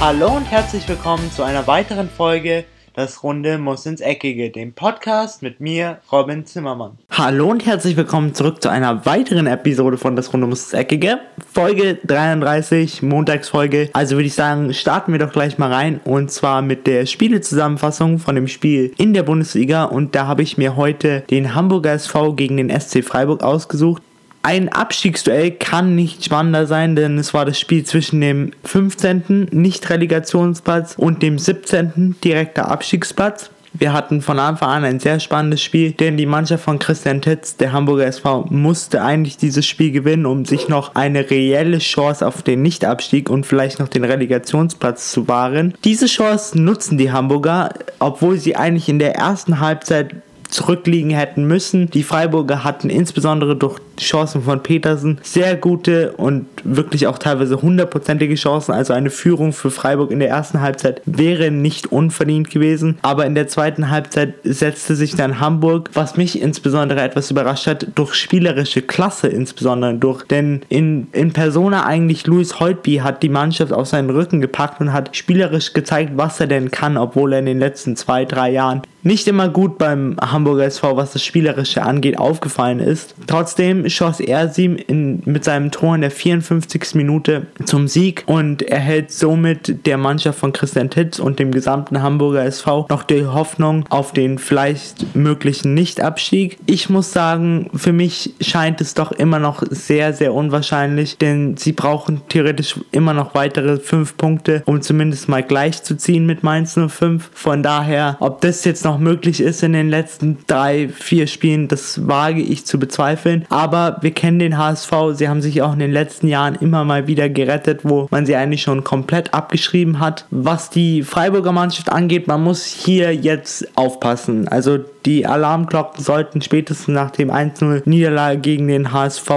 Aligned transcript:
Hallo 0.00 0.28
und 0.36 0.44
herzlich 0.44 0.88
willkommen 0.88 1.28
zu 1.32 1.42
einer 1.42 1.66
weiteren 1.66 2.08
Folge 2.08 2.64
Das 2.94 3.24
Runde 3.24 3.58
muss 3.58 3.84
ins 3.84 4.00
Eckige, 4.00 4.48
dem 4.50 4.72
Podcast 4.72 5.42
mit 5.42 5.58
mir, 5.58 5.98
Robin 6.12 6.46
Zimmermann. 6.46 6.98
Hallo 7.10 7.50
und 7.50 7.66
herzlich 7.66 7.96
willkommen 7.96 8.32
zurück 8.32 8.62
zu 8.62 8.68
einer 8.68 9.04
weiteren 9.06 9.48
Episode 9.48 9.98
von 9.98 10.14
Das 10.14 10.32
Runde 10.32 10.46
muss 10.46 10.62
ins 10.62 10.74
Eckige. 10.74 11.18
Folge 11.52 11.98
33, 12.06 13.02
Montagsfolge. 13.02 13.90
Also 13.92 14.14
würde 14.14 14.28
ich 14.28 14.34
sagen, 14.34 14.72
starten 14.72 15.10
wir 15.10 15.18
doch 15.18 15.32
gleich 15.32 15.58
mal 15.58 15.72
rein 15.72 16.00
und 16.04 16.30
zwar 16.30 16.62
mit 16.62 16.86
der 16.86 17.04
Spielezusammenfassung 17.04 18.20
von 18.20 18.36
dem 18.36 18.46
Spiel 18.46 18.92
in 18.98 19.14
der 19.14 19.24
Bundesliga 19.24 19.82
und 19.82 20.14
da 20.14 20.28
habe 20.28 20.44
ich 20.44 20.56
mir 20.56 20.76
heute 20.76 21.24
den 21.28 21.56
Hamburger 21.56 21.94
SV 21.94 22.34
gegen 22.34 22.56
den 22.56 22.70
SC 22.70 23.02
Freiburg 23.02 23.42
ausgesucht. 23.42 24.02
Ein 24.48 24.70
Abstiegsduell 24.70 25.50
kann 25.50 25.94
nicht 25.94 26.24
spannender 26.24 26.66
sein, 26.66 26.96
denn 26.96 27.18
es 27.18 27.34
war 27.34 27.44
das 27.44 27.60
Spiel 27.60 27.84
zwischen 27.84 28.22
dem 28.22 28.52
15. 28.64 29.48
Nicht-Relegationsplatz 29.50 30.94
und 30.96 31.22
dem 31.22 31.38
17. 31.38 32.16
direkter 32.24 32.70
Abstiegsplatz. 32.70 33.50
Wir 33.74 33.92
hatten 33.92 34.22
von 34.22 34.38
Anfang 34.38 34.70
an 34.70 34.84
ein 34.84 35.00
sehr 35.00 35.20
spannendes 35.20 35.60
Spiel, 35.60 35.92
denn 35.92 36.16
die 36.16 36.24
Mannschaft 36.24 36.64
von 36.64 36.78
Christian 36.78 37.20
Titz, 37.20 37.58
der 37.58 37.72
Hamburger 37.72 38.06
SV, 38.06 38.46
musste 38.48 39.02
eigentlich 39.02 39.36
dieses 39.36 39.66
Spiel 39.66 39.92
gewinnen, 39.92 40.24
um 40.24 40.46
sich 40.46 40.70
noch 40.70 40.94
eine 40.94 41.30
reelle 41.30 41.76
Chance 41.76 42.26
auf 42.26 42.40
den 42.40 42.62
Nichtabstieg 42.62 43.28
und 43.28 43.44
vielleicht 43.44 43.78
noch 43.80 43.88
den 43.88 44.04
Relegationsplatz 44.04 45.12
zu 45.12 45.28
wahren. 45.28 45.74
Diese 45.84 46.06
Chance 46.06 46.58
nutzen 46.58 46.96
die 46.96 47.12
Hamburger, 47.12 47.74
obwohl 47.98 48.38
sie 48.38 48.56
eigentlich 48.56 48.88
in 48.88 48.98
der 48.98 49.14
ersten 49.14 49.60
Halbzeit 49.60 50.14
zurückliegen 50.48 51.10
hätten 51.10 51.46
müssen. 51.46 51.90
Die 51.90 52.02
Freiburger 52.02 52.64
hatten 52.64 52.88
insbesondere 52.88 53.54
durch 53.54 53.78
Chancen 54.00 54.42
von 54.42 54.62
Petersen 54.62 55.18
sehr 55.22 55.56
gute 55.56 56.12
und 56.12 56.46
wirklich 56.64 57.06
auch 57.06 57.18
teilweise 57.18 57.60
hundertprozentige 57.62 58.34
Chancen. 58.34 58.72
Also 58.72 58.92
eine 58.92 59.10
Führung 59.10 59.52
für 59.52 59.70
Freiburg 59.70 60.10
in 60.10 60.18
der 60.18 60.28
ersten 60.28 60.60
Halbzeit 60.60 61.02
wäre 61.04 61.50
nicht 61.50 61.92
unverdient 61.92 62.50
gewesen. 62.50 62.98
Aber 63.02 63.26
in 63.26 63.34
der 63.34 63.48
zweiten 63.48 63.90
Halbzeit 63.90 64.34
setzte 64.44 64.94
sich 64.94 65.14
dann 65.14 65.40
Hamburg, 65.40 65.90
was 65.94 66.16
mich 66.16 66.40
insbesondere 66.40 67.00
etwas 67.02 67.30
überrascht 67.30 67.66
hat, 67.66 67.86
durch 67.94 68.14
spielerische 68.14 68.82
Klasse 68.82 69.28
insbesondere 69.28 69.94
durch. 69.94 70.24
Denn 70.24 70.62
in, 70.68 71.08
in 71.12 71.32
Persona 71.32 71.84
eigentlich 71.84 72.26
Louis 72.26 72.60
Holtby 72.60 72.96
hat 72.96 73.22
die 73.22 73.28
Mannschaft 73.28 73.72
auf 73.72 73.88
seinen 73.88 74.10
Rücken 74.10 74.40
gepackt 74.40 74.80
und 74.80 74.92
hat 74.92 75.16
spielerisch 75.16 75.72
gezeigt, 75.72 76.12
was 76.16 76.40
er 76.40 76.46
denn 76.46 76.70
kann, 76.70 76.96
obwohl 76.96 77.32
er 77.32 77.38
in 77.40 77.46
den 77.46 77.58
letzten 77.58 77.96
zwei, 77.96 78.24
drei 78.24 78.50
Jahren 78.50 78.82
nicht 79.02 79.28
immer 79.28 79.48
gut 79.48 79.78
beim 79.78 80.16
Hamburger 80.20 80.64
SV, 80.64 80.96
was 80.96 81.12
das 81.12 81.22
Spielerische 81.22 81.82
angeht, 81.82 82.18
aufgefallen 82.18 82.80
ist. 82.80 83.14
Trotzdem 83.26 83.87
schoss 83.90 84.20
er 84.20 84.48
sie 84.48 84.66
in, 84.66 85.22
mit 85.24 85.44
seinem 85.44 85.70
Tor 85.70 85.94
in 85.94 86.00
der 86.00 86.10
54. 86.10 86.94
Minute 86.94 87.46
zum 87.64 87.88
Sieg 87.88 88.24
und 88.26 88.62
erhält 88.62 89.12
somit 89.12 89.86
der 89.86 89.98
Mannschaft 89.98 90.38
von 90.38 90.52
Christian 90.52 90.90
Titz 90.90 91.18
und 91.18 91.38
dem 91.38 91.52
gesamten 91.52 92.02
Hamburger 92.02 92.44
SV 92.44 92.86
noch 92.88 93.02
die 93.02 93.26
Hoffnung 93.26 93.84
auf 93.90 94.12
den 94.12 94.38
vielleicht 94.38 95.14
möglichen 95.14 95.74
Nichtabstieg. 95.74 96.58
Ich 96.66 96.88
muss 96.88 97.12
sagen, 97.12 97.70
für 97.74 97.92
mich 97.92 98.34
scheint 98.40 98.80
es 98.80 98.94
doch 98.94 99.12
immer 99.12 99.38
noch 99.38 99.62
sehr, 99.70 100.12
sehr 100.12 100.34
unwahrscheinlich, 100.34 101.18
denn 101.18 101.56
sie 101.56 101.72
brauchen 101.72 102.22
theoretisch 102.28 102.76
immer 102.92 103.14
noch 103.14 103.34
weitere 103.34 103.78
fünf 103.78 104.16
Punkte, 104.16 104.62
um 104.66 104.82
zumindest 104.82 105.28
mal 105.28 105.42
gleich 105.42 105.82
zu 105.82 105.96
ziehen 105.96 106.26
mit 106.26 106.42
Mainz 106.42 106.74
05. 106.74 107.30
Von 107.32 107.62
daher, 107.62 108.16
ob 108.20 108.40
das 108.40 108.64
jetzt 108.64 108.84
noch 108.84 108.98
möglich 108.98 109.40
ist 109.40 109.62
in 109.62 109.72
den 109.72 109.88
letzten 109.88 110.38
drei, 110.46 110.88
vier 110.88 111.26
Spielen, 111.26 111.68
das 111.68 112.06
wage 112.06 112.42
ich 112.42 112.66
zu 112.66 112.78
bezweifeln. 112.78 113.44
Aber 113.48 113.77
wir 114.00 114.10
kennen 114.10 114.38
den 114.38 114.58
HSV, 114.58 114.92
sie 115.14 115.28
haben 115.28 115.42
sich 115.42 115.62
auch 115.62 115.72
in 115.72 115.78
den 115.78 115.92
letzten 115.92 116.28
Jahren 116.28 116.54
immer 116.56 116.84
mal 116.84 117.06
wieder 117.06 117.28
gerettet, 117.28 117.80
wo 117.82 118.08
man 118.10 118.26
sie 118.26 118.36
eigentlich 118.36 118.62
schon 118.62 118.84
komplett 118.84 119.34
abgeschrieben 119.34 120.00
hat. 120.00 120.26
Was 120.30 120.70
die 120.70 121.02
Freiburger 121.02 121.52
Mannschaft 121.52 121.90
angeht, 121.90 122.26
man 122.26 122.42
muss 122.42 122.64
hier 122.64 123.14
jetzt 123.14 123.66
aufpassen. 123.76 124.48
Also 124.48 124.78
die 125.08 125.26
Alarmglocken 125.26 126.04
sollten 126.04 126.42
spätestens 126.42 126.88
nach 126.88 127.10
dem 127.10 127.30
1-0 127.30 127.82
Niederlage 127.86 128.38
gegen 128.40 128.68
den 128.68 128.92
HSV 128.92 129.30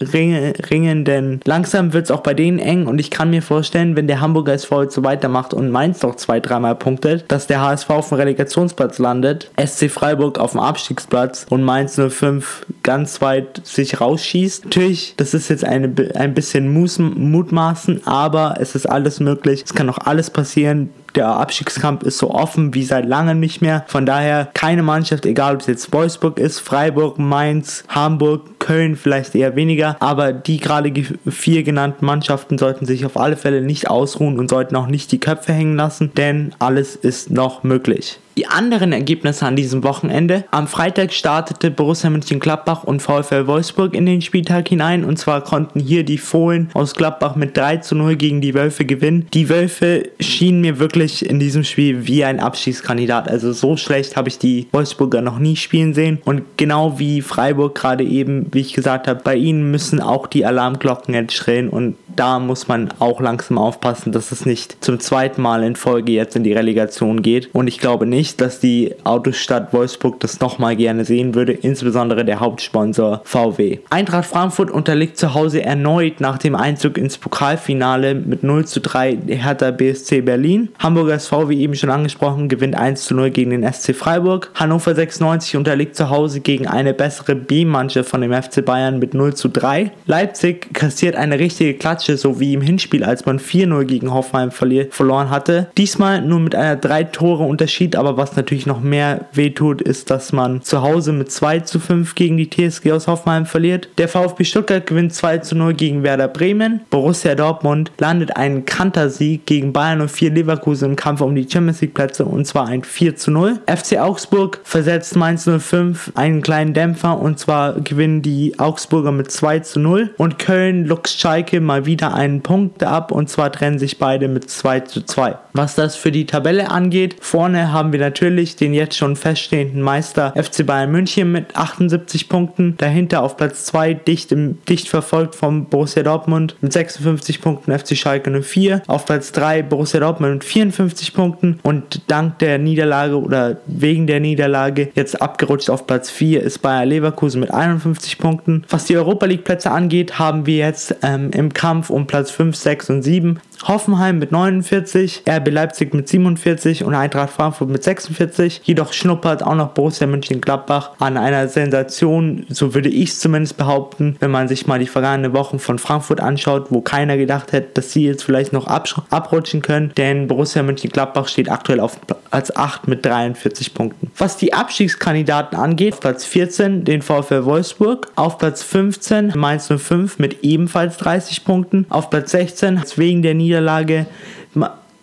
ringen, 0.00 1.04
denn 1.04 1.40
langsam 1.44 1.92
wird 1.92 2.04
es 2.04 2.10
auch 2.10 2.22
bei 2.22 2.32
denen 2.32 2.58
eng 2.58 2.86
und 2.86 2.98
ich 2.98 3.10
kann 3.10 3.28
mir 3.28 3.42
vorstellen, 3.42 3.96
wenn 3.96 4.06
der 4.06 4.22
Hamburger 4.22 4.54
SV 4.54 4.84
jetzt 4.84 4.94
so 4.94 5.04
weitermacht 5.04 5.52
und 5.52 5.70
Mainz 5.70 6.00
noch 6.00 6.16
zwei, 6.16 6.40
dreimal 6.40 6.74
punktet, 6.74 7.26
dass 7.28 7.46
der 7.46 7.60
HSV 7.60 7.90
auf 7.90 8.08
dem 8.08 8.16
Relegationsplatz 8.16 8.98
landet, 8.98 9.50
SC 9.62 9.90
Freiburg 9.90 10.38
auf 10.38 10.52
dem 10.52 10.60
Abstiegsplatz 10.60 11.46
und 11.50 11.64
Mainz 11.64 12.00
05 12.00 12.64
ganz 12.82 13.20
weit 13.20 13.60
sich 13.62 14.00
rausschießt. 14.00 14.64
Natürlich, 14.64 15.14
das 15.18 15.34
ist 15.34 15.50
jetzt 15.50 15.64
eine, 15.64 15.92
ein 16.14 16.32
bisschen 16.32 16.72
Mutmaßen, 16.72 18.06
aber 18.06 18.54
es 18.58 18.74
ist 18.74 18.86
alles 18.86 19.20
möglich. 19.20 19.64
Es 19.66 19.74
kann 19.74 19.86
noch 19.86 19.98
alles 19.98 20.30
passieren 20.30 20.88
der 21.14 21.28
Abstiegskampf 21.28 22.02
ist 22.02 22.18
so 22.18 22.30
offen 22.30 22.74
wie 22.74 22.84
seit 22.84 23.06
langem 23.06 23.40
nicht 23.40 23.60
mehr. 23.62 23.84
Von 23.86 24.06
daher 24.06 24.48
keine 24.54 24.82
Mannschaft, 24.82 25.26
egal 25.26 25.54
ob 25.54 25.60
es 25.60 25.66
jetzt 25.66 25.92
Wolfsburg 25.92 26.38
ist, 26.38 26.60
Freiburg, 26.60 27.18
Mainz, 27.18 27.84
Hamburg, 27.88 28.59
Köln 28.60 28.94
vielleicht 28.94 29.34
eher 29.34 29.56
weniger, 29.56 29.96
aber 29.98 30.32
die 30.32 30.58
gerade 30.58 30.92
vier 31.28 31.64
genannten 31.64 32.06
Mannschaften 32.06 32.58
sollten 32.58 32.86
sich 32.86 33.04
auf 33.04 33.16
alle 33.16 33.36
Fälle 33.36 33.62
nicht 33.62 33.90
ausruhen 33.90 34.38
und 34.38 34.48
sollten 34.48 34.76
auch 34.76 34.86
nicht 34.86 35.10
die 35.10 35.18
Köpfe 35.18 35.52
hängen 35.52 35.74
lassen, 35.74 36.12
denn 36.16 36.54
alles 36.60 36.94
ist 36.94 37.32
noch 37.32 37.64
möglich. 37.64 38.20
Die 38.40 38.46
anderen 38.46 38.92
Ergebnisse 38.92 39.44
an 39.44 39.54
diesem 39.54 39.82
Wochenende. 39.82 40.44
Am 40.50 40.66
Freitag 40.66 41.12
startete 41.12 41.70
Borussia 41.70 42.08
Mönchengladbach 42.08 42.84
und 42.84 43.02
VfL 43.02 43.46
Wolfsburg 43.46 43.94
in 43.94 44.06
den 44.06 44.22
Spieltag 44.22 44.68
hinein 44.68 45.04
und 45.04 45.18
zwar 45.18 45.42
konnten 45.42 45.80
hier 45.80 46.04
die 46.04 46.16
Fohlen 46.16 46.70
aus 46.72 46.94
Gladbach 46.94 47.36
mit 47.36 47.56
3 47.56 47.78
zu 47.78 47.96
0 47.96 48.16
gegen 48.16 48.40
die 48.40 48.54
Wölfe 48.54 48.86
gewinnen. 48.86 49.26
Die 49.34 49.50
Wölfe 49.50 50.04
schienen 50.20 50.62
mir 50.62 50.78
wirklich 50.78 51.28
in 51.28 51.38
diesem 51.38 51.64
Spiel 51.64 52.06
wie 52.06 52.24
ein 52.24 52.40
Abschiedskandidat. 52.40 53.28
Also 53.28 53.52
so 53.52 53.76
schlecht 53.76 54.16
habe 54.16 54.30
ich 54.30 54.38
die 54.38 54.68
Wolfsburger 54.72 55.20
noch 55.20 55.38
nie 55.38 55.56
spielen 55.56 55.92
sehen 55.92 56.22
und 56.24 56.42
genau 56.56 56.98
wie 56.98 57.20
Freiburg 57.22 57.74
gerade 57.74 58.04
eben, 58.04 58.46
wie 58.52 58.60
ich 58.60 58.72
gesagt 58.72 59.08
habe, 59.08 59.20
bei 59.22 59.36
ihnen 59.36 59.70
müssen 59.70 60.00
auch 60.00 60.26
die 60.26 60.44
Alarmglocken 60.44 61.14
jetzt 61.14 61.34
schrillen 61.34 61.68
und 61.68 61.96
da 62.16 62.38
muss 62.38 62.68
man 62.68 62.88
auch 62.98 63.20
langsam 63.20 63.58
aufpassen, 63.58 64.12
dass 64.12 64.32
es 64.32 64.46
nicht 64.46 64.84
zum 64.84 65.00
zweiten 65.00 65.42
Mal 65.42 65.62
in 65.62 65.76
Folge 65.76 66.12
jetzt 66.12 66.36
in 66.36 66.44
die 66.44 66.52
Relegation 66.52 67.22
geht. 67.22 67.48
Und 67.54 67.66
ich 67.66 67.78
glaube 67.78 68.06
nicht, 68.06 68.40
dass 68.40 68.60
die 68.60 68.94
Autostadt 69.04 69.72
Wolfsburg 69.72 70.20
das 70.20 70.40
nochmal 70.40 70.76
gerne 70.76 71.04
sehen 71.04 71.34
würde, 71.34 71.52
insbesondere 71.52 72.24
der 72.24 72.40
Hauptsponsor 72.40 73.22
VW. 73.24 73.78
Eintracht 73.90 74.26
Frankfurt 74.26 74.70
unterliegt 74.70 75.16
zu 75.16 75.34
Hause 75.34 75.62
erneut 75.62 76.20
nach 76.20 76.38
dem 76.38 76.54
Einzug 76.54 76.98
ins 76.98 77.18
Pokalfinale 77.18 78.14
mit 78.14 78.42
0 78.42 78.66
zu 78.66 78.80
3 78.80 79.18
Hertha 79.28 79.70
BSC 79.70 80.22
Berlin. 80.22 80.70
Hamburger 80.78 81.14
SV, 81.14 81.48
wie 81.48 81.60
eben 81.60 81.74
schon 81.74 81.90
angesprochen, 81.90 82.48
gewinnt 82.48 82.76
1 82.76 83.04
zu 83.04 83.14
0 83.14 83.30
gegen 83.30 83.50
den 83.50 83.72
SC 83.72 83.94
Freiburg. 83.94 84.50
Hannover 84.54 84.94
96 84.94 85.56
unterliegt 85.56 85.96
zu 85.96 86.10
Hause 86.10 86.40
gegen 86.40 86.66
eine 86.66 86.94
bessere 86.94 87.34
B-Mannschaft 87.34 88.10
von 88.10 88.20
dem 88.20 88.32
FC 88.40 88.64
Bayern 88.64 88.98
mit 88.98 89.14
0 89.14 89.34
zu 89.34 89.48
3. 89.48 89.90
Leipzig 90.06 90.72
kassiert 90.72 91.16
eine 91.16 91.38
richtige 91.38 91.74
Klatsche 91.74 92.16
so 92.16 92.40
wie 92.40 92.54
im 92.54 92.60
Hinspiel, 92.60 93.04
als 93.04 93.26
man 93.26 93.38
4-0 93.38 93.84
gegen 93.84 94.12
Hoffenheim 94.12 94.50
verloren 94.50 95.30
hatte. 95.30 95.70
Diesmal 95.76 96.22
nur 96.22 96.40
mit 96.40 96.54
einer 96.54 96.76
3 96.76 97.04
Tore 97.04 97.44
Unterschied, 97.44 97.96
aber 97.96 98.16
was 98.16 98.36
natürlich 98.36 98.66
noch 98.66 98.80
mehr 98.80 99.26
wehtut, 99.32 99.82
ist, 99.82 100.10
dass 100.10 100.32
man 100.32 100.62
zu 100.62 100.82
Hause 100.82 101.12
mit 101.12 101.30
2 101.30 101.60
zu 101.60 101.80
5 101.80 102.14
gegen 102.14 102.36
die 102.36 102.50
TSG 102.50 102.92
aus 102.92 103.06
Hoffenheim 103.06 103.46
verliert. 103.46 103.88
Der 103.98 104.08
VfB 104.08 104.44
Stuttgart 104.44 104.86
gewinnt 104.86 105.14
2 105.14 105.38
zu 105.38 105.56
0 105.56 105.74
gegen 105.74 106.02
Werder 106.02 106.28
Bremen. 106.28 106.80
Borussia 106.90 107.34
Dortmund 107.34 107.92
landet 107.98 108.36
einen 108.36 108.64
Kantersieg 108.64 109.46
gegen 109.46 109.72
Bayern 109.72 110.00
und 110.00 110.10
4 110.10 110.32
Leverkusen 110.32 110.90
im 110.90 110.96
Kampf 110.96 111.20
um 111.20 111.34
die 111.34 111.48
Champions 111.50 111.80
League 111.80 111.94
Plätze 111.94 112.24
und 112.24 112.46
zwar 112.46 112.66
ein 112.66 112.84
4 112.84 113.16
zu 113.16 113.30
0. 113.30 113.60
FC 113.66 113.98
Augsburg 113.98 114.60
versetzt 114.64 115.16
Mainz 115.16 115.48
05 115.48 116.12
einen 116.14 116.42
kleinen 116.42 116.74
Dämpfer 116.74 117.20
und 117.20 117.38
zwar 117.38 117.80
gewinnen 117.80 118.22
die 118.22 118.29
Augsburger 118.58 119.12
mit 119.12 119.30
2 119.30 119.60
zu 119.60 119.80
0 119.80 120.10
und 120.16 120.38
Köln 120.38 120.84
Lux 120.84 121.14
Schalke 121.14 121.60
mal 121.60 121.86
wieder 121.86 122.14
einen 122.14 122.42
Punkt 122.42 122.82
ab 122.82 123.12
und 123.12 123.28
zwar 123.28 123.52
trennen 123.52 123.78
sich 123.78 123.98
beide 123.98 124.28
mit 124.28 124.50
2 124.50 124.80
zu 124.80 125.02
2. 125.02 125.36
Was 125.52 125.74
das 125.74 125.96
für 125.96 126.12
die 126.12 126.26
Tabelle 126.26 126.70
angeht, 126.70 127.16
vorne 127.20 127.72
haben 127.72 127.92
wir 127.92 127.98
natürlich 127.98 128.56
den 128.56 128.72
jetzt 128.72 128.96
schon 128.96 129.16
feststehenden 129.16 129.82
Meister 129.82 130.32
FC 130.36 130.64
Bayern 130.64 130.92
München 130.92 131.32
mit 131.32 131.56
78 131.56 132.28
Punkten, 132.28 132.76
dahinter 132.76 133.22
auf 133.22 133.36
Platz 133.36 133.64
2 133.66 133.94
dicht, 133.94 134.34
dicht 134.68 134.88
verfolgt 134.88 135.34
vom 135.34 135.66
Borussia 135.66 136.02
Dortmund 136.02 136.56
mit 136.60 136.72
56 136.72 137.40
Punkten 137.40 137.76
FC 137.76 137.96
Schalke 137.96 138.30
04, 138.42 138.82
auf 138.86 139.06
Platz 139.06 139.32
3 139.32 139.62
Borussia 139.62 140.00
Dortmund 140.00 140.34
mit 140.34 140.44
54 140.44 141.14
Punkten 141.14 141.58
und 141.62 142.02
dank 142.06 142.38
der 142.38 142.58
Niederlage 142.58 143.20
oder 143.20 143.56
wegen 143.66 144.06
der 144.06 144.20
Niederlage 144.20 144.90
jetzt 144.94 145.20
abgerutscht 145.20 145.70
auf 145.70 145.86
Platz 145.86 146.10
4 146.10 146.42
ist 146.42 146.58
Bayer 146.58 146.86
Leverkusen 146.86 147.40
mit 147.40 147.52
51 147.52 148.18
Punkten. 148.20 148.64
Was 148.68 148.84
die 148.84 148.96
Europa 148.96 149.26
League 149.26 149.44
Plätze 149.44 149.70
angeht, 149.70 150.18
haben 150.18 150.46
wir 150.46 150.56
jetzt 150.58 150.94
ähm, 151.02 151.30
im 151.32 151.52
Kampf 151.52 151.90
um 151.90 152.06
Platz 152.06 152.30
5, 152.30 152.54
6 152.54 152.90
und 152.90 153.02
7 153.02 153.40
Hoffenheim 153.64 154.18
mit 154.18 154.32
49, 154.32 155.22
RB 155.28 155.50
Leipzig 155.50 155.94
mit 155.94 156.08
47 156.08 156.84
und 156.84 156.94
Eintracht 156.94 157.30
Frankfurt 157.30 157.68
mit 157.68 157.84
46. 157.84 158.62
Jedoch 158.64 158.92
schnuppert 158.92 159.42
auch 159.42 159.54
noch 159.54 159.68
Borussia 159.68 160.06
Mönchengladbach 160.06 160.92
an 160.98 161.16
einer 161.16 161.48
Sensation, 161.48 162.46
so 162.48 162.74
würde 162.74 162.88
ich 162.88 163.10
es 163.10 163.20
zumindest 163.20 163.56
behaupten, 163.56 164.16
wenn 164.20 164.30
man 164.30 164.48
sich 164.48 164.66
mal 164.66 164.78
die 164.78 164.86
vergangenen 164.86 165.32
Wochen 165.34 165.58
von 165.58 165.78
Frankfurt 165.78 166.20
anschaut, 166.20 166.66
wo 166.70 166.80
keiner 166.80 167.16
gedacht 167.16 167.52
hätte, 167.52 167.74
dass 167.74 167.92
sie 167.92 168.06
jetzt 168.06 168.24
vielleicht 168.24 168.52
noch 168.52 168.66
abrutschen 168.66 169.62
können, 169.62 169.92
denn 169.96 170.26
Borussia 170.26 170.62
Mönchengladbach 170.62 171.28
steht 171.28 171.50
aktuell 171.50 171.80
auf 171.80 171.98
Platz 172.30 172.52
8 172.54 172.88
mit 172.88 173.04
43 173.04 173.74
Punkten. 173.74 174.10
Was 174.16 174.36
die 174.36 174.54
Abstiegskandidaten 174.54 175.58
angeht, 175.58 175.94
auf 175.94 176.00
Platz 176.00 176.24
14 176.24 176.84
den 176.84 177.02
VfL 177.02 177.44
Wolfsburg, 177.44 178.08
auf 178.16 178.38
Platz 178.38 178.62
15 178.62 179.34
Mainz 179.36 179.68
05 179.68 180.18
mit 180.18 180.42
ebenfalls 180.42 180.96
30 180.98 181.44
Punkten, 181.44 181.86
auf 181.90 182.10
Platz 182.10 182.30
16 182.30 182.80
wegen 182.96 183.22
der 183.22 183.34
Niederlage 183.34 183.49